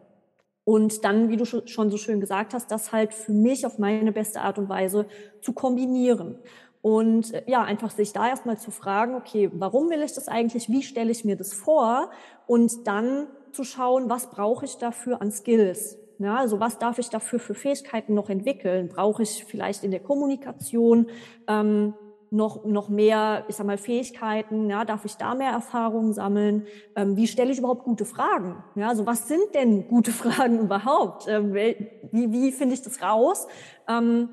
Und 0.68 1.06
dann, 1.06 1.30
wie 1.30 1.38
du 1.38 1.46
schon 1.46 1.90
so 1.90 1.96
schön 1.96 2.20
gesagt 2.20 2.54
hast, 2.54 2.70
das 2.72 2.92
halt 2.92 3.14
für 3.14 3.32
mich 3.32 3.66
auf 3.66 3.80
meine 3.80 4.12
beste 4.12 4.42
Art 4.42 4.58
und 4.58 4.68
Weise 4.68 5.06
zu 5.40 5.54
kombinieren. 5.54 6.40
Und 6.82 7.34
äh, 7.34 7.44
ja, 7.48 7.64
einfach 7.64 7.90
sich 7.90 8.12
da 8.12 8.28
erstmal 8.28 8.58
zu 8.58 8.70
fragen, 8.70 9.16
okay, 9.16 9.50
warum 9.54 9.90
will 9.90 10.02
ich 10.02 10.12
das 10.12 10.28
eigentlich? 10.28 10.68
Wie 10.68 10.84
stelle 10.84 11.10
ich 11.10 11.24
mir 11.24 11.38
das 11.38 11.54
vor? 11.54 12.12
Und 12.48 12.86
dann 12.86 13.28
zu 13.54 13.64
schauen, 13.64 14.10
was 14.10 14.30
brauche 14.30 14.66
ich 14.66 14.76
dafür 14.76 15.22
an 15.22 15.32
Skills? 15.32 15.98
Ja, 16.20 16.36
also 16.36 16.60
was 16.60 16.78
darf 16.78 17.00
ich 17.00 17.10
dafür 17.10 17.40
für 17.40 17.54
Fähigkeiten 17.54 18.14
noch 18.14 18.30
entwickeln? 18.30 18.90
Brauche 18.90 19.24
ich 19.24 19.46
vielleicht 19.46 19.86
in 19.86 19.92
der 19.92 20.02
Kommunikation 20.02 21.08
ähm, 21.48 21.94
noch, 22.30 22.66
noch 22.66 22.90
mehr, 22.90 23.46
ich 23.48 23.56
sag 23.56 23.66
mal, 23.66 23.78
Fähigkeiten? 23.78 24.70
Ja, 24.70 24.86
darf 24.86 25.06
ich 25.06 25.16
da 25.16 25.36
mehr 25.36 25.52
Erfahrungen 25.52 26.14
sammeln? 26.14 26.66
Ähm, 26.96 27.16
wie 27.16 27.28
stelle 27.28 27.52
ich 27.52 27.60
überhaupt 27.60 27.84
gute 27.84 28.06
Fragen? 28.06 28.64
Ja, 28.76 28.90
also 28.90 29.06
was 29.06 29.28
sind 29.28 29.54
denn 29.54 29.88
gute 29.88 30.12
Fragen 30.24 30.60
überhaupt? 30.60 31.28
Ähm, 31.28 31.54
wie 31.54 32.32
wie 32.32 32.52
finde 32.52 32.76
ich 32.76 32.82
das 32.82 33.02
raus? 33.02 33.48
Ähm, 33.88 34.30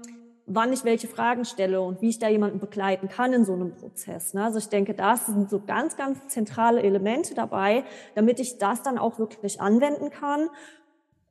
wann 0.47 0.73
ich 0.73 0.85
welche 0.85 1.09
Fragen 1.09 1.45
stelle 1.45 1.81
und 1.81 2.03
wie 2.03 2.11
ich 2.11 2.19
da 2.19 2.29
jemanden 2.29 2.59
begleiten 2.59 3.09
kann 3.09 3.33
in 3.33 3.45
so 3.45 3.55
einem 3.55 3.75
Prozess. 3.75 4.35
Ne? 4.35 4.45
Also 4.45 4.59
ich 4.59 4.69
denke, 4.69 4.95
das 4.95 5.27
sind 5.27 5.49
so 5.49 5.63
ganz, 5.65 5.97
ganz 5.97 6.29
zentrale 6.29 6.83
Elemente 6.83 7.35
dabei, 7.35 7.85
damit 8.15 8.41
ich 8.41 8.59
das 8.59 8.83
dann 8.83 8.99
auch 8.99 9.19
wirklich 9.19 9.61
anwenden 9.61 10.11
kann 10.11 10.51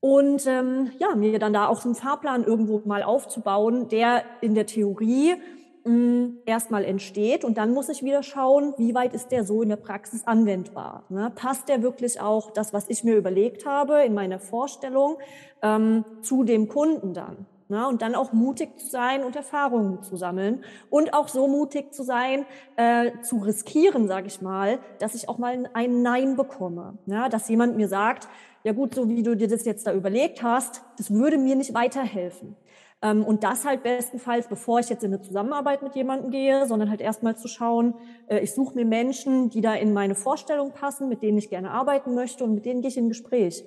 und 0.03 0.47
ähm, 0.47 0.91
ja, 0.99 1.15
mir 1.15 1.39
dann 1.39 1.53
da 1.53 1.67
auch 1.67 1.79
so 1.79 1.87
einen 1.87 1.95
Fahrplan 1.95 2.43
irgendwo 2.43 2.81
mal 2.85 3.03
aufzubauen, 3.03 3.87
der 3.87 4.23
in 4.41 4.53
der 4.53 4.65
Theorie 4.65 5.35
erstmal 6.45 6.85
entsteht 6.85 7.43
und 7.43 7.57
dann 7.57 7.73
muss 7.73 7.89
ich 7.89 8.03
wieder 8.03 8.23
schauen, 8.23 8.73
wie 8.77 8.95
weit 8.95 9.13
ist 9.13 9.31
der 9.31 9.43
so 9.43 9.61
in 9.61 9.69
der 9.69 9.75
Praxis 9.75 10.25
anwendbar. 10.25 11.03
Ne? 11.09 11.31
Passt 11.35 11.67
der 11.67 11.81
wirklich 11.81 12.21
auch 12.21 12.51
das, 12.51 12.73
was 12.73 12.89
ich 12.89 13.03
mir 13.03 13.15
überlegt 13.15 13.65
habe 13.65 14.03
in 14.03 14.13
meiner 14.13 14.39
Vorstellung, 14.39 15.17
ähm, 15.61 16.05
zu 16.21 16.43
dem 16.45 16.69
Kunden 16.69 17.13
dann? 17.13 17.45
Ne? 17.67 17.85
Und 17.87 18.01
dann 18.01 18.15
auch 18.15 18.31
mutig 18.31 18.79
zu 18.79 18.87
sein 18.87 19.23
und 19.25 19.35
Erfahrungen 19.35 20.03
zu 20.03 20.15
sammeln 20.15 20.63
und 20.89 21.13
auch 21.13 21.27
so 21.27 21.47
mutig 21.47 21.93
zu 21.93 22.03
sein, 22.03 22.45
äh, 22.77 23.11
zu 23.21 23.39
riskieren, 23.39 24.07
sage 24.07 24.27
ich 24.27 24.41
mal, 24.41 24.79
dass 24.99 25.15
ich 25.15 25.27
auch 25.27 25.37
mal 25.37 25.69
ein 25.73 26.01
Nein 26.01 26.37
bekomme. 26.37 26.97
Ne? 27.05 27.27
Dass 27.29 27.49
jemand 27.49 27.75
mir 27.75 27.89
sagt, 27.89 28.29
ja 28.63 28.71
gut, 28.71 28.95
so 28.95 29.09
wie 29.09 29.23
du 29.23 29.35
dir 29.35 29.49
das 29.49 29.65
jetzt 29.65 29.85
da 29.85 29.93
überlegt 29.93 30.43
hast, 30.43 30.81
das 30.97 31.11
würde 31.11 31.37
mir 31.37 31.55
nicht 31.55 31.73
weiterhelfen. 31.73 32.55
Ähm, 33.03 33.23
und 33.23 33.43
das 33.43 33.65
halt 33.65 33.83
bestenfalls, 33.83 34.47
bevor 34.47 34.79
ich 34.79 34.89
jetzt 34.89 35.03
in 35.03 35.13
eine 35.13 35.21
Zusammenarbeit 35.21 35.83
mit 35.83 35.93
jemandem 35.93 36.31
gehe, 36.31 36.65
sondern 36.65 36.89
halt 36.89 37.01
erstmal 37.01 37.35
zu 37.35 37.49
schauen, 37.49 37.93
äh, 38.27 38.39
ich 38.39 38.53
suche 38.53 38.73
mir 38.75 38.85
Menschen, 38.85 39.49
die 39.49 39.61
da 39.61 39.75
in 39.75 39.91
meine 39.93 40.15
Vorstellung 40.15 40.71
passen, 40.71 41.09
mit 41.09 41.21
denen 41.21 41.37
ich 41.37 41.49
gerne 41.49 41.71
arbeiten 41.71 42.15
möchte 42.15 42.45
und 42.45 42.55
mit 42.55 42.65
denen 42.65 42.81
gehe 42.81 42.89
ich 42.89 42.97
in 42.97 43.09
Gespräch. 43.09 43.65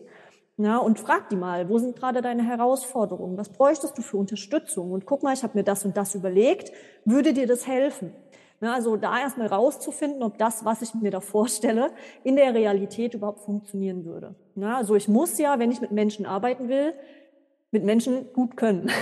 Ja, 0.56 0.78
und 0.78 0.98
frag 0.98 1.28
die 1.28 1.36
mal, 1.36 1.68
wo 1.68 1.76
sind 1.76 1.96
gerade 1.96 2.22
deine 2.22 2.42
Herausforderungen? 2.42 3.36
Was 3.36 3.50
bräuchtest 3.50 3.98
du 3.98 4.00
für 4.00 4.16
Unterstützung? 4.16 4.90
Und 4.90 5.04
guck 5.04 5.22
mal, 5.22 5.34
ich 5.34 5.42
habe 5.42 5.58
mir 5.58 5.64
das 5.64 5.84
und 5.84 5.98
das 5.98 6.14
überlegt. 6.14 6.72
Würde 7.04 7.34
dir 7.34 7.46
das 7.46 7.66
helfen? 7.66 8.14
Ja, 8.62 8.72
also 8.72 8.96
da 8.96 9.20
erstmal 9.20 9.48
rauszufinden, 9.48 10.22
ob 10.22 10.38
das, 10.38 10.64
was 10.64 10.80
ich 10.80 10.94
mir 10.94 11.10
da 11.10 11.20
vorstelle, 11.20 11.90
in 12.24 12.36
der 12.36 12.54
Realität 12.54 13.12
überhaupt 13.12 13.40
funktionieren 13.40 14.06
würde. 14.06 14.34
Ja, 14.54 14.78
also 14.78 14.94
ich 14.94 15.08
muss 15.08 15.36
ja, 15.36 15.58
wenn 15.58 15.70
ich 15.70 15.82
mit 15.82 15.90
Menschen 15.90 16.24
arbeiten 16.24 16.70
will, 16.70 16.94
mit 17.76 17.84
Menschen 17.84 18.32
gut 18.32 18.56
können. 18.56 18.90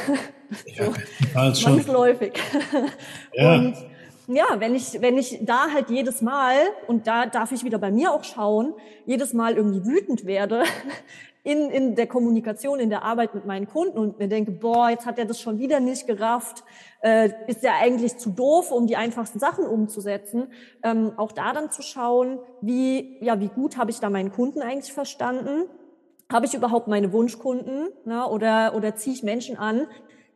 Ja, 0.77 1.53
so, 1.53 1.63
zwangsläufig. 1.63 2.35
Ja. 3.33 3.55
Und 3.57 3.75
ja, 4.29 4.45
wenn 4.59 4.75
ich, 4.75 5.01
wenn 5.01 5.19
ich 5.19 5.41
da 5.43 5.71
halt 5.73 5.91
jedes 5.91 6.23
Mal, 6.23 6.55
und 6.87 7.07
da 7.07 7.27
darf 7.27 7.51
ich 7.51 7.65
wieder 7.65 7.79
bei 7.79 7.91
mir 7.91 8.13
auch 8.13 8.23
schauen, 8.25 8.75
jedes 9.05 9.33
Mal 9.33 9.57
irgendwie 9.57 9.85
wütend 9.85 10.27
werde 10.27 10.63
in, 11.43 11.71
in 11.71 11.95
der 11.97 12.07
Kommunikation, 12.07 12.79
in 12.79 12.91
der 12.91 13.03
Arbeit 13.03 13.35
mit 13.35 13.47
meinen 13.47 13.67
Kunden 13.67 13.99
und 13.99 14.19
mir 14.19 14.29
denke, 14.29 14.53
boah, 14.53 14.91
jetzt 14.91 15.07
hat 15.07 15.19
er 15.19 15.25
das 15.25 15.41
schon 15.41 15.59
wieder 15.59 15.81
nicht 15.81 16.07
gerafft, 16.07 16.63
äh, 17.01 17.31
ist 17.49 17.65
er 17.65 17.75
eigentlich 17.81 18.19
zu 18.19 18.31
doof, 18.31 18.71
um 18.71 18.87
die 18.87 18.97
einfachsten 18.97 19.41
Sachen 19.41 19.67
umzusetzen. 19.67 20.53
Ähm, 20.83 21.13
auch 21.17 21.33
da 21.33 21.53
dann 21.53 21.71
zu 21.71 21.83
schauen, 21.83 22.39
wie, 22.61 23.19
ja, 23.25 23.41
wie 23.41 23.49
gut 23.49 23.77
habe 23.77 23.91
ich 23.91 23.99
da 23.99 24.09
meinen 24.09 24.31
Kunden 24.31 24.63
eigentlich 24.63 24.93
verstanden 24.93 25.65
habe 26.33 26.47
ich 26.47 26.55
überhaupt 26.55 26.89
meine 26.89 27.13
Wunschkunden 27.13 27.89
ne, 28.05 28.27
oder, 28.27 28.75
oder 28.75 28.95
ziehe 28.97 29.15
ich 29.15 29.23
Menschen 29.23 29.57
an, 29.57 29.87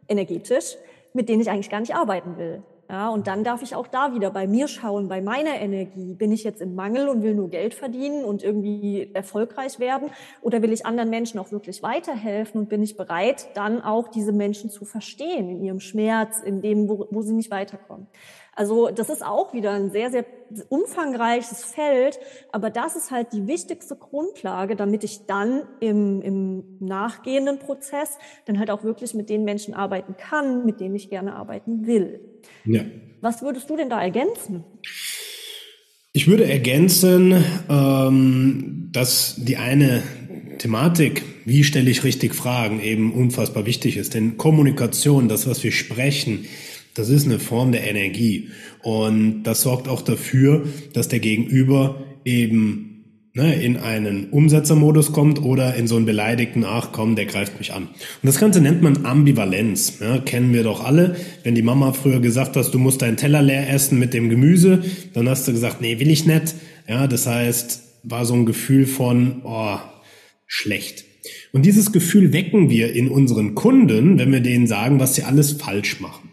energetisch, 0.08 0.76
mit 1.12 1.28
denen 1.28 1.40
ich 1.40 1.50
eigentlich 1.50 1.70
gar 1.70 1.80
nicht 1.80 1.94
arbeiten 1.94 2.36
will? 2.36 2.62
Ja, 2.90 3.10
und 3.10 3.26
dann 3.26 3.44
darf 3.44 3.60
ich 3.60 3.74
auch 3.74 3.86
da 3.86 4.14
wieder 4.14 4.30
bei 4.30 4.46
mir 4.46 4.66
schauen, 4.66 5.08
bei 5.08 5.20
meiner 5.20 5.60
Energie. 5.60 6.14
Bin 6.14 6.32
ich 6.32 6.42
jetzt 6.42 6.62
im 6.62 6.74
Mangel 6.74 7.10
und 7.10 7.22
will 7.22 7.34
nur 7.34 7.50
Geld 7.50 7.74
verdienen 7.74 8.24
und 8.24 8.42
irgendwie 8.42 9.10
erfolgreich 9.12 9.78
werden? 9.78 10.08
Oder 10.40 10.62
will 10.62 10.72
ich 10.72 10.86
anderen 10.86 11.10
Menschen 11.10 11.38
auch 11.38 11.52
wirklich 11.52 11.82
weiterhelfen 11.82 12.62
und 12.62 12.70
bin 12.70 12.82
ich 12.82 12.96
bereit, 12.96 13.50
dann 13.52 13.82
auch 13.82 14.08
diese 14.08 14.32
Menschen 14.32 14.70
zu 14.70 14.86
verstehen 14.86 15.50
in 15.50 15.62
ihrem 15.62 15.80
Schmerz, 15.80 16.40
in 16.40 16.62
dem, 16.62 16.88
wo, 16.88 17.06
wo 17.10 17.20
sie 17.20 17.34
nicht 17.34 17.50
weiterkommen? 17.50 18.06
Also 18.58 18.90
das 18.90 19.08
ist 19.08 19.24
auch 19.24 19.54
wieder 19.54 19.70
ein 19.70 19.92
sehr, 19.92 20.10
sehr 20.10 20.24
umfangreiches 20.68 21.62
Feld, 21.62 22.18
aber 22.50 22.70
das 22.70 22.96
ist 22.96 23.12
halt 23.12 23.28
die 23.32 23.46
wichtigste 23.46 23.94
Grundlage, 23.94 24.74
damit 24.74 25.04
ich 25.04 25.26
dann 25.26 25.62
im, 25.78 26.20
im 26.22 26.64
nachgehenden 26.80 27.60
Prozess 27.60 28.18
dann 28.46 28.58
halt 28.58 28.72
auch 28.72 28.82
wirklich 28.82 29.14
mit 29.14 29.30
den 29.30 29.44
Menschen 29.44 29.74
arbeiten 29.74 30.16
kann, 30.16 30.66
mit 30.66 30.80
denen 30.80 30.96
ich 30.96 31.08
gerne 31.08 31.36
arbeiten 31.36 31.86
will. 31.86 32.18
Ja. 32.64 32.82
Was 33.20 33.42
würdest 33.42 33.70
du 33.70 33.76
denn 33.76 33.90
da 33.90 34.02
ergänzen? 34.02 34.64
Ich 36.12 36.26
würde 36.26 36.50
ergänzen, 36.50 37.44
ähm, 37.70 38.88
dass 38.90 39.36
die 39.38 39.56
eine 39.56 40.02
Thematik, 40.58 41.22
wie 41.44 41.62
stelle 41.62 41.90
ich 41.90 42.02
richtig 42.02 42.34
Fragen, 42.34 42.80
eben 42.80 43.12
unfassbar 43.12 43.66
wichtig 43.66 43.96
ist. 43.96 44.14
Denn 44.14 44.36
Kommunikation, 44.36 45.28
das, 45.28 45.46
was 45.46 45.62
wir 45.62 45.70
sprechen, 45.70 46.46
das 46.98 47.08
ist 47.08 47.26
eine 47.26 47.38
Form 47.38 47.72
der 47.72 47.88
Energie. 47.88 48.48
Und 48.82 49.44
das 49.44 49.62
sorgt 49.62 49.88
auch 49.88 50.02
dafür, 50.02 50.66
dass 50.92 51.08
der 51.08 51.20
Gegenüber 51.20 52.04
eben 52.24 52.88
ne, 53.34 53.62
in 53.62 53.76
einen 53.76 54.30
Umsetzermodus 54.30 55.12
kommt 55.12 55.40
oder 55.42 55.74
in 55.76 55.86
so 55.86 55.96
einen 55.96 56.06
beleidigten, 56.06 56.64
ach 56.64 56.90
komm, 56.92 57.14
der 57.14 57.26
greift 57.26 57.58
mich 57.58 57.72
an. 57.72 57.84
Und 57.84 58.24
das 58.24 58.38
Ganze 58.38 58.60
nennt 58.60 58.82
man 58.82 59.06
Ambivalenz. 59.06 60.00
Ja, 60.00 60.18
kennen 60.18 60.52
wir 60.52 60.64
doch 60.64 60.84
alle. 60.84 61.16
Wenn 61.44 61.54
die 61.54 61.62
Mama 61.62 61.92
früher 61.92 62.20
gesagt 62.20 62.56
hat, 62.56 62.74
du 62.74 62.78
musst 62.78 63.00
deinen 63.02 63.16
Teller 63.16 63.42
leer 63.42 63.70
essen 63.70 63.98
mit 63.98 64.12
dem 64.12 64.28
Gemüse, 64.28 64.82
dann 65.14 65.28
hast 65.28 65.46
du 65.46 65.52
gesagt, 65.52 65.80
nee, 65.80 66.00
will 66.00 66.10
ich 66.10 66.26
nicht. 66.26 66.54
Ja, 66.88 67.06
das 67.06 67.26
heißt, 67.26 67.82
war 68.02 68.24
so 68.24 68.34
ein 68.34 68.46
Gefühl 68.46 68.86
von, 68.86 69.42
oh, 69.44 69.78
schlecht. 70.46 71.04
Und 71.52 71.64
dieses 71.64 71.92
Gefühl 71.92 72.32
wecken 72.32 72.70
wir 72.70 72.92
in 72.92 73.08
unseren 73.08 73.54
Kunden, 73.54 74.18
wenn 74.18 74.32
wir 74.32 74.40
denen 74.40 74.66
sagen, 74.66 74.98
was 74.98 75.14
sie 75.14 75.22
alles 75.22 75.52
falsch 75.52 76.00
machen. 76.00 76.27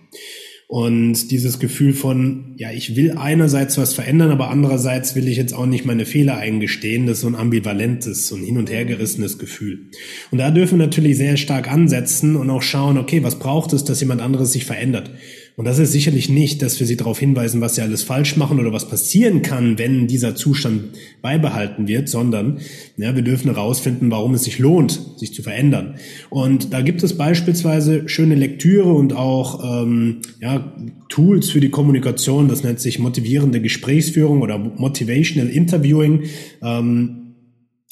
Und 0.67 1.29
dieses 1.29 1.59
Gefühl 1.59 1.93
von, 1.93 2.55
ja, 2.57 2.71
ich 2.71 2.95
will 2.95 3.17
einerseits 3.17 3.77
was 3.77 3.93
verändern, 3.93 4.31
aber 4.31 4.49
andererseits 4.49 5.15
will 5.15 5.27
ich 5.27 5.37
jetzt 5.37 5.53
auch 5.53 5.67
nicht 5.67 5.85
meine 5.85 6.05
Fehler 6.05 6.37
eingestehen, 6.37 7.05
das 7.05 7.17
ist 7.17 7.21
so 7.21 7.27
ein 7.27 7.35
ambivalentes, 7.35 8.27
so 8.27 8.35
ein 8.35 8.43
hin 8.43 8.57
und 8.57 8.71
her 8.71 8.83
gerissenes 8.83 9.37
Gefühl. 9.37 9.91
Und 10.31 10.39
da 10.39 10.49
dürfen 10.49 10.79
wir 10.79 10.87
natürlich 10.87 11.17
sehr 11.17 11.37
stark 11.37 11.71
ansetzen 11.71 12.35
und 12.35 12.49
auch 12.49 12.63
schauen, 12.63 12.97
okay, 12.97 13.21
was 13.21 13.37
braucht 13.37 13.73
es, 13.73 13.83
dass 13.83 13.99
jemand 13.99 14.21
anderes 14.21 14.53
sich 14.53 14.65
verändert? 14.65 15.11
Und 15.57 15.65
das 15.65 15.79
ist 15.79 15.93
sicherlich 15.93 16.27
nicht, 16.27 16.61
dass 16.61 16.79
wir 16.79 16.87
sie 16.87 16.97
darauf 16.97 17.17
hinweisen, 17.17 17.61
was 17.61 17.75
sie 17.75 17.81
alles 17.81 18.03
falsch 18.03 18.35
machen 18.35 18.59
oder 18.59 18.73
was 18.73 18.89
passieren 18.89 19.41
kann, 19.41 19.77
wenn 19.77 20.05
dieser 20.07 20.35
Zustand 20.35 20.89
beibehalten 21.21 21.87
wird, 21.87 22.09
sondern 22.09 22.59
ja, 22.97 23.15
wir 23.15 23.21
dürfen 23.21 23.53
herausfinden, 23.53 24.11
warum 24.11 24.33
es 24.33 24.43
sich 24.43 24.59
lohnt, 24.59 24.99
sich 25.17 25.33
zu 25.33 25.43
verändern. 25.43 25.95
Und 26.29 26.73
da 26.73 26.81
gibt 26.81 27.03
es 27.03 27.17
beispielsweise 27.17 28.09
schöne 28.09 28.35
Lektüre 28.35 28.91
und 28.91 29.13
auch 29.13 29.83
ähm, 29.83 30.21
ja, 30.41 30.75
Tools 31.07 31.49
für 31.49 31.61
die 31.61 31.69
Kommunikation. 31.69 32.49
Das 32.49 32.63
nennt 32.63 32.81
sich 32.81 32.99
motivierende 32.99 33.61
Gesprächsführung 33.61 34.41
oder 34.41 34.57
Motivational 34.57 35.49
Interviewing. 35.49 36.23
Ähm, 36.61 37.21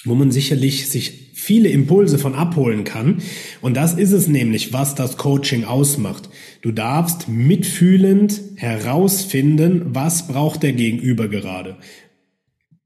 wo 0.06 0.16
man 0.16 0.32
sicherlich 0.32 0.90
sich 0.90 1.32
viele 1.34 1.70
Impulse 1.70 2.18
von 2.18 2.36
abholen 2.36 2.84
kann. 2.84 3.22
Und 3.62 3.76
das 3.76 3.94
ist 3.94 4.12
es 4.12 4.28
nämlich, 4.28 4.72
was 4.72 4.96
das 4.96 5.18
Coaching 5.18 5.66
ausmacht. 5.66 6.30
Du 6.64 6.72
darfst 6.72 7.28
mitfühlend 7.28 8.42
herausfinden, 8.56 9.88
was 9.88 10.28
braucht 10.30 10.64
der 10.64 10.72
Gegenüber 10.72 11.28
gerade. 11.28 11.76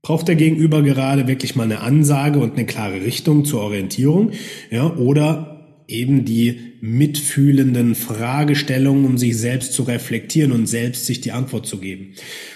Braucht 0.02 0.28
der 0.28 0.36
Gegenüber 0.36 0.82
gerade 0.82 1.28
wirklich 1.28 1.56
mal 1.56 1.66
eine 1.66 1.82
Ansage 1.82 2.40
und 2.40 2.54
eine 2.54 2.66
klare 2.66 3.06
Richtung 3.06 3.46
zur 3.46 3.62
Orientierung? 3.62 4.32
Ja, 4.72 4.96
oder 4.96 5.84
eben 5.88 6.26
die 6.26 6.60
mitfühlenden 6.82 7.94
Fragestellungen, 7.94 9.06
um 9.06 9.18
sich 9.20 9.38
selbst 9.38 9.74
zu 9.74 9.84
reflektieren 9.84 10.52
und 10.52 10.66
selbst 10.66 11.06
sich 11.06 11.22
die 11.22 11.32
Antwort 11.32 11.68
zu 11.68 11.78
geben. 11.78 12.14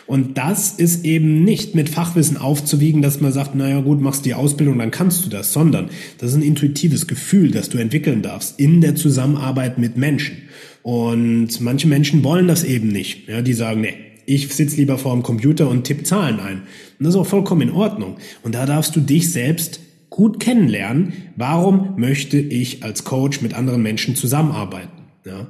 Und 0.08 0.40
das 0.40 0.72
ist 0.72 1.06
eben 1.06 1.44
nicht 1.44 1.76
mit 1.76 1.90
Fachwissen 1.90 2.38
aufzuwiegen, 2.38 3.04
dass 3.04 3.22
man 3.22 3.32
sagt, 3.32 3.54
naja 3.54 3.82
gut, 3.82 4.02
machst 4.02 4.26
die 4.26 4.34
Ausbildung, 4.34 4.80
dann 4.80 4.92
kannst 4.92 5.24
du 5.24 5.30
das, 5.30 5.54
sondern 5.54 5.90
das 6.18 6.32
ist 6.32 6.38
ein 6.38 6.42
intuitives 6.42 7.06
Gefühl, 7.06 7.52
das 7.52 7.70
du 7.70 7.78
entwickeln 7.78 8.24
darfst 8.24 8.60
in 8.60 8.82
der 8.82 8.96
Zusammenarbeit 8.96 9.78
mit 9.78 9.98
Menschen. 9.98 10.38
Und 10.84 11.62
manche 11.62 11.88
Menschen 11.88 12.24
wollen 12.24 12.48
das 12.48 12.64
eben 12.64 12.88
nicht. 12.88 13.28
Ja, 13.28 13.42
die 13.42 13.54
sagen, 13.54 13.82
nee, 13.82 13.94
ich 14.26 14.54
sitze 14.54 14.78
lieber 14.78 14.98
vor 14.98 15.14
dem 15.14 15.24
Computer 15.24 15.70
und 15.70 15.84
tippe 15.84 16.04
Zahlen 16.04 16.40
ein. 16.40 16.58
Und 17.00 17.06
das 17.06 17.10
ist 17.10 17.20
auch 17.20 17.28
vollkommen 17.28 17.62
in 17.62 17.72
Ordnung. 17.72 18.18
Und 18.44 18.56
da 18.56 18.66
darfst 18.66 18.96
du 18.96 19.00
dich 19.00 19.32
selbst 19.32 19.80
gut 20.10 20.40
kennenlernen, 20.40 21.14
warum 21.36 21.96
möchte 21.98 22.38
ich 22.38 22.84
als 22.84 23.04
Coach 23.04 23.42
mit 23.42 23.54
anderen 23.54 23.82
Menschen 23.82 24.16
zusammenarbeiten. 24.16 25.04
Ja? 25.26 25.48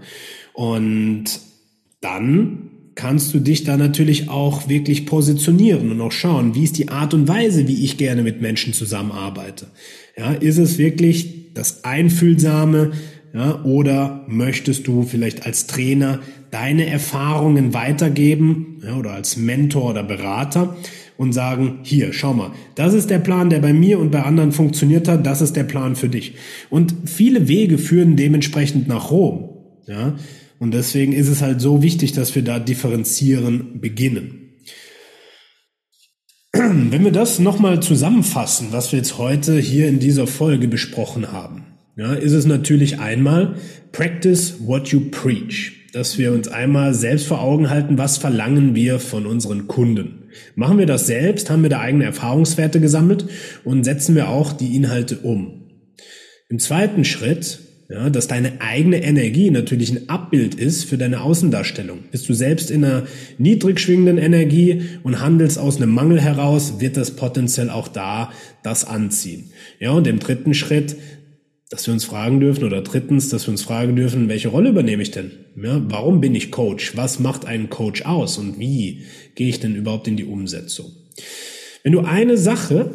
Und 0.54 1.26
dann 2.00 2.70
kannst 2.96 3.34
du 3.34 3.40
dich 3.40 3.64
da 3.64 3.78
natürlich 3.78 4.30
auch 4.30 4.68
wirklich 4.68 5.06
positionieren 5.06 5.92
und 5.92 6.02
auch 6.02 6.12
schauen, 6.12 6.56
wie 6.56 6.64
ist 6.64 6.78
die 6.78 6.90
Art 6.90 7.14
und 7.14 7.28
Weise, 7.28 7.68
wie 7.68 7.84
ich 7.84 7.98
gerne 7.98 8.22
mit 8.22 8.42
Menschen 8.42 8.74
zusammenarbeite. 8.74 9.68
Ja, 10.18 10.34
ist 10.34 10.58
es 10.58 10.78
wirklich 10.78 11.54
das 11.54 11.84
Einfühlsame, 11.84 12.92
ja, 13.34 13.64
oder 13.64 14.26
möchtest 14.28 14.88
du 14.88 15.04
vielleicht 15.04 15.46
als 15.46 15.68
Trainer 15.68 16.20
deine 16.52 16.88
Erfahrungen 16.88 17.74
weitergeben 17.74 18.82
ja, 18.84 18.98
oder 18.98 19.12
als 19.12 19.38
Mentor 19.38 19.92
oder 19.92 20.04
Berater? 20.04 20.76
und 21.22 21.34
sagen, 21.34 21.82
hier, 21.84 22.14
schau 22.14 22.34
mal, 22.34 22.50
das 22.74 22.96
ist 22.96 23.12
der 23.12 23.20
Plan, 23.20 23.52
der 23.52 23.60
bei 23.60 23.74
mir 23.74 24.00
und 24.00 24.10
bei 24.10 24.24
anderen 24.24 24.52
funktioniert 24.52 25.08
hat, 25.08 25.24
das 25.24 25.42
ist 25.42 25.56
der 25.56 25.66
Plan 25.66 25.96
für 25.96 26.10
dich. 26.10 26.34
Und 26.72 26.96
viele 27.06 27.48
Wege 27.48 27.78
führen 27.78 28.16
dementsprechend 28.16 28.88
nach 28.88 29.12
Rom. 29.12 29.50
Ja? 29.86 30.16
Und 30.58 30.74
deswegen 30.74 31.14
ist 31.14 31.28
es 31.28 31.44
halt 31.44 31.62
so 31.62 31.84
wichtig, 31.84 32.14
dass 32.14 32.34
wir 32.34 32.44
da 32.44 32.58
differenzieren 32.58 33.80
beginnen. 33.82 34.56
Wenn 36.54 37.04
wir 37.04 37.12
das 37.12 37.38
nochmal 37.38 37.84
zusammenfassen, 37.84 38.70
was 38.72 38.92
wir 38.92 38.98
jetzt 38.98 39.20
heute 39.20 39.60
hier 39.60 39.88
in 39.88 40.00
dieser 40.00 40.26
Folge 40.26 40.68
besprochen 40.68 41.32
haben, 41.32 41.71
ja, 41.96 42.14
ist 42.14 42.34
es 42.34 42.46
natürlich 42.46 43.00
einmal 43.00 43.56
Practice 43.92 44.56
what 44.60 44.90
you 44.90 45.10
preach 45.12 45.82
dass 45.94 46.18
wir 46.18 46.32
uns 46.32 46.48
einmal 46.48 46.94
selbst 46.94 47.28
vor 47.28 47.42
Augen 47.42 47.70
halten, 47.70 47.98
was 47.98 48.18
verlangen 48.18 48.76
wir 48.76 49.00
von 49.00 49.26
unseren 49.26 49.68
Kunden. 49.68 50.30
Machen 50.56 50.78
wir 50.78 50.86
das 50.86 51.08
selbst, 51.08 51.50
haben 51.50 51.64
wir 51.64 51.70
da 51.70 51.82
eigene 51.82 52.06
Erfahrungswerte 52.06 52.80
gesammelt 52.80 53.26
und 53.64 53.84
setzen 53.84 54.16
wir 54.16 54.30
auch 54.30 54.54
die 54.54 54.76
Inhalte 54.76 55.18
um. 55.20 55.70
Im 56.50 56.60
zweiten 56.60 57.04
Schritt, 57.04 57.60
ja, 57.90 58.10
dass 58.10 58.28
deine 58.28 58.62
eigene 58.62 59.04
Energie 59.04 59.52
natürlich 59.52 59.92
ein 59.92 60.08
Abbild 60.08 60.56
ist 60.56 60.86
für 60.86 60.98
deine 60.98 61.22
Außendarstellung. 61.22 62.00
Bist 62.12 62.30
du 62.30 62.34
selbst 62.34 62.72
in 62.72 62.86
einer 62.86 63.04
niedrig 63.38 63.82
schwingenden 63.82 64.18
Energie 64.18 64.84
und 65.04 65.20
handelst 65.20 65.60
aus 65.60 65.76
einem 65.76 65.92
Mangel 65.92 66.22
heraus, 66.22 66.76
wird 66.80 66.96
das 66.96 67.12
potenziell 67.12 67.70
auch 67.70 67.90
da 67.90 68.32
das 68.64 68.86
anziehen. 68.86 69.52
Ja, 69.80 69.92
und 69.92 70.08
im 70.08 70.20
dritten 70.20 70.54
Schritt 70.54 70.96
dass 71.72 71.88
wir 71.88 71.94
uns 71.94 72.04
fragen 72.04 72.42
dürfen 72.42 72.66
oder 72.66 72.82
drittens, 72.82 73.30
dass 73.30 73.48
wir 73.48 73.52
uns 73.52 73.64
fragen 73.64 73.96
dürfen, 73.96 74.28
welche 74.28 74.50
Rolle 74.50 74.70
übernehme 74.70 75.02
ich 75.02 75.12
denn? 75.12 75.32
Ja, 75.56 75.82
warum 75.88 76.20
bin 76.20 76.36
ich 76.36 76.52
Coach? 76.52 76.98
Was 76.98 77.20
macht 77.20 77.46
einen 77.46 77.70
Coach 77.70 78.04
aus 78.04 78.38
und 78.38 78.60
wie 78.60 79.04
gehe 79.36 79.48
ich 79.48 79.62
denn 79.62 79.76
überhaupt 79.76 80.08
in 80.10 80.18
die 80.18 80.26
Umsetzung? 80.26 80.92
Wenn 81.82 81.94
du 81.94 82.02
eine 82.02 82.38
Sache 82.38 82.92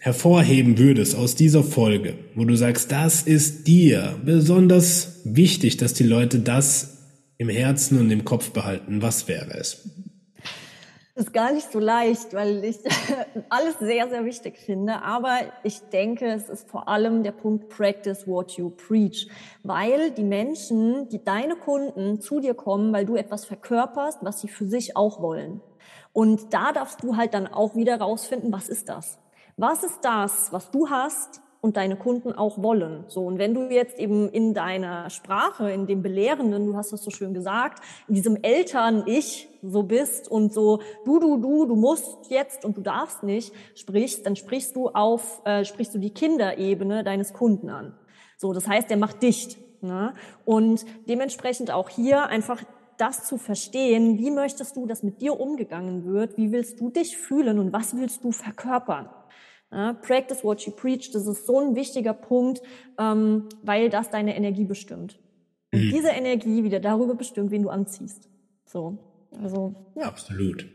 hervorheben 0.00 0.76
würdest 0.76 1.14
aus 1.14 1.36
dieser 1.36 1.62
Folge, 1.62 2.14
wo 2.34 2.44
du 2.44 2.56
sagst, 2.56 2.90
das 2.90 3.22
ist 3.22 3.68
dir 3.68 4.20
besonders 4.24 5.20
wichtig, 5.24 5.76
dass 5.76 5.94
die 5.94 6.04
Leute 6.04 6.40
das 6.40 6.98
im 7.38 7.48
Herzen 7.48 7.98
und 8.00 8.10
im 8.10 8.24
Kopf 8.24 8.50
behalten, 8.50 9.02
was 9.02 9.28
wäre 9.28 9.56
es? 9.56 9.88
Ist 11.16 11.32
gar 11.32 11.50
nicht 11.50 11.72
so 11.72 11.78
leicht, 11.78 12.34
weil 12.34 12.62
ich 12.62 12.78
alles 13.48 13.78
sehr, 13.78 14.08
sehr 14.08 14.24
wichtig 14.24 14.58
finde. 14.58 15.02
Aber 15.02 15.38
ich 15.62 15.80
denke, 15.88 16.26
es 16.26 16.48
ist 16.48 16.68
vor 16.68 16.88
allem 16.88 17.22
der 17.22 17.32
Punkt 17.32 17.70
Practice 17.70 18.28
what 18.28 18.52
you 18.52 18.70
preach. 18.70 19.28
Weil 19.62 20.10
die 20.10 20.24
Menschen, 20.24 21.08
die 21.08 21.24
deine 21.24 21.56
Kunden 21.56 22.20
zu 22.20 22.40
dir 22.40 22.54
kommen, 22.54 22.92
weil 22.92 23.06
du 23.06 23.16
etwas 23.16 23.46
verkörperst, 23.46 24.18
was 24.22 24.40
sie 24.40 24.48
für 24.48 24.66
sich 24.66 24.96
auch 24.96 25.20
wollen. 25.20 25.62
Und 26.12 26.52
da 26.52 26.72
darfst 26.72 27.02
du 27.02 27.16
halt 27.16 27.32
dann 27.34 27.46
auch 27.46 27.74
wieder 27.74 27.98
rausfinden, 27.98 28.52
was 28.52 28.68
ist 28.68 28.88
das? 28.88 29.18
Was 29.56 29.84
ist 29.84 30.00
das, 30.02 30.52
was 30.52 30.70
du 30.70 30.90
hast, 30.90 31.40
und 31.66 31.76
deine 31.76 31.96
Kunden 31.96 32.32
auch 32.32 32.62
wollen. 32.62 33.04
So 33.08 33.26
und 33.26 33.38
wenn 33.38 33.52
du 33.52 33.68
jetzt 33.68 33.98
eben 33.98 34.28
in 34.28 34.54
deiner 34.54 35.10
Sprache, 35.10 35.70
in 35.70 35.86
dem 35.86 36.00
Belehrenden, 36.00 36.64
du 36.64 36.76
hast 36.76 36.92
das 36.92 37.02
so 37.02 37.10
schön 37.10 37.34
gesagt, 37.34 37.82
in 38.06 38.14
diesem 38.14 38.36
Eltern-Ich 38.36 39.48
so 39.62 39.82
bist 39.82 40.30
und 40.30 40.52
so 40.52 40.80
du 41.04 41.18
du 41.18 41.36
du 41.38 41.66
du 41.66 41.74
musst 41.74 42.30
jetzt 42.30 42.64
und 42.64 42.76
du 42.76 42.82
darfst 42.82 43.24
nicht 43.24 43.52
sprichst, 43.74 44.24
dann 44.24 44.36
sprichst 44.36 44.76
du 44.76 44.88
auf 44.90 45.42
äh, 45.44 45.64
sprichst 45.64 45.94
du 45.94 45.98
die 45.98 46.10
Kinderebene 46.10 47.02
deines 47.02 47.32
Kunden 47.32 47.68
an. 47.68 47.94
So, 48.38 48.52
das 48.52 48.68
heißt, 48.68 48.88
der 48.88 48.96
macht 48.96 49.22
dicht. 49.22 49.58
Ne? 49.82 50.14
Und 50.44 50.84
dementsprechend 51.08 51.70
auch 51.70 51.88
hier 51.88 52.26
einfach 52.26 52.62
das 52.96 53.24
zu 53.24 53.38
verstehen, 53.38 54.18
wie 54.18 54.30
möchtest 54.30 54.76
du, 54.76 54.86
dass 54.86 55.02
mit 55.02 55.20
dir 55.20 55.38
umgegangen 55.38 56.04
wird, 56.04 56.36
wie 56.36 56.52
willst 56.52 56.80
du 56.80 56.90
dich 56.90 57.16
fühlen 57.16 57.58
und 57.58 57.72
was 57.72 57.96
willst 57.96 58.24
du 58.24 58.30
verkörpern. 58.30 59.08
Ja, 59.72 59.94
practice 59.94 60.44
what 60.44 60.60
you 60.62 60.72
preach, 60.72 61.10
das 61.12 61.26
ist 61.26 61.46
so 61.46 61.60
ein 61.60 61.74
wichtiger 61.74 62.14
Punkt, 62.14 62.62
ähm, 62.98 63.48
weil 63.62 63.90
das 63.90 64.10
deine 64.10 64.36
Energie 64.36 64.64
bestimmt. 64.64 65.18
Und 65.72 65.84
mhm. 65.84 65.90
diese 65.90 66.08
Energie 66.08 66.62
wieder 66.62 66.80
darüber 66.80 67.14
bestimmt, 67.14 67.50
wen 67.50 67.62
du 67.62 67.68
anziehst. 67.68 68.28
So, 68.64 68.98
also 69.42 69.74
ja. 69.96 70.04
Absolut. 70.04 70.66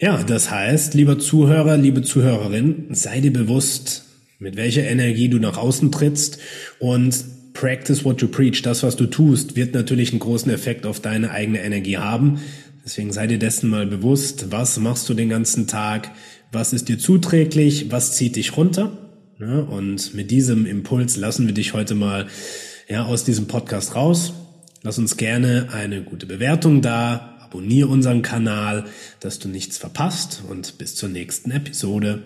Ja, 0.00 0.22
das 0.22 0.50
heißt, 0.50 0.94
lieber 0.94 1.18
Zuhörer, 1.18 1.76
liebe 1.76 2.02
Zuhörerin, 2.02 2.88
sei 2.90 3.20
dir 3.20 3.32
bewusst, 3.32 4.04
mit 4.38 4.56
welcher 4.56 4.84
Energie 4.84 5.28
du 5.28 5.38
nach 5.38 5.56
außen 5.56 5.92
trittst 5.92 6.38
und 6.80 7.24
practice 7.52 8.04
what 8.04 8.20
you 8.20 8.28
preach. 8.28 8.62
Das, 8.62 8.82
was 8.82 8.96
du 8.96 9.06
tust, 9.06 9.56
wird 9.56 9.74
natürlich 9.74 10.10
einen 10.10 10.20
großen 10.20 10.50
Effekt 10.50 10.86
auf 10.86 11.00
deine 11.00 11.30
eigene 11.30 11.60
Energie 11.60 11.98
haben. 11.98 12.40
Deswegen 12.84 13.12
sei 13.12 13.28
dir 13.28 13.38
dessen 13.38 13.70
mal 13.70 13.86
bewusst, 13.86 14.50
was 14.50 14.78
machst 14.78 15.08
du 15.08 15.14
den 15.14 15.28
ganzen 15.28 15.68
Tag, 15.68 16.10
was 16.52 16.72
ist 16.74 16.88
dir 16.88 16.98
zuträglich, 16.98 17.90
was 17.90 18.12
zieht 18.12 18.36
dich 18.36 18.56
runter. 18.56 18.92
Ja, 19.40 19.58
und 19.58 20.14
mit 20.14 20.30
diesem 20.30 20.66
Impuls 20.66 21.16
lassen 21.16 21.46
wir 21.46 21.54
dich 21.54 21.72
heute 21.72 21.94
mal 21.94 22.28
ja, 22.88 23.06
aus 23.06 23.24
diesem 23.24 23.48
Podcast 23.48 23.96
raus. 23.96 24.34
Lass 24.82 24.98
uns 24.98 25.16
gerne 25.16 25.68
eine 25.72 26.02
gute 26.02 26.26
Bewertung 26.26 26.82
da, 26.82 27.38
abonniere 27.40 27.88
unseren 27.88 28.22
Kanal, 28.22 28.84
dass 29.20 29.38
du 29.38 29.48
nichts 29.48 29.78
verpasst 29.78 30.42
und 30.48 30.78
bis 30.78 30.94
zur 30.94 31.08
nächsten 31.08 31.50
Episode. 31.50 32.22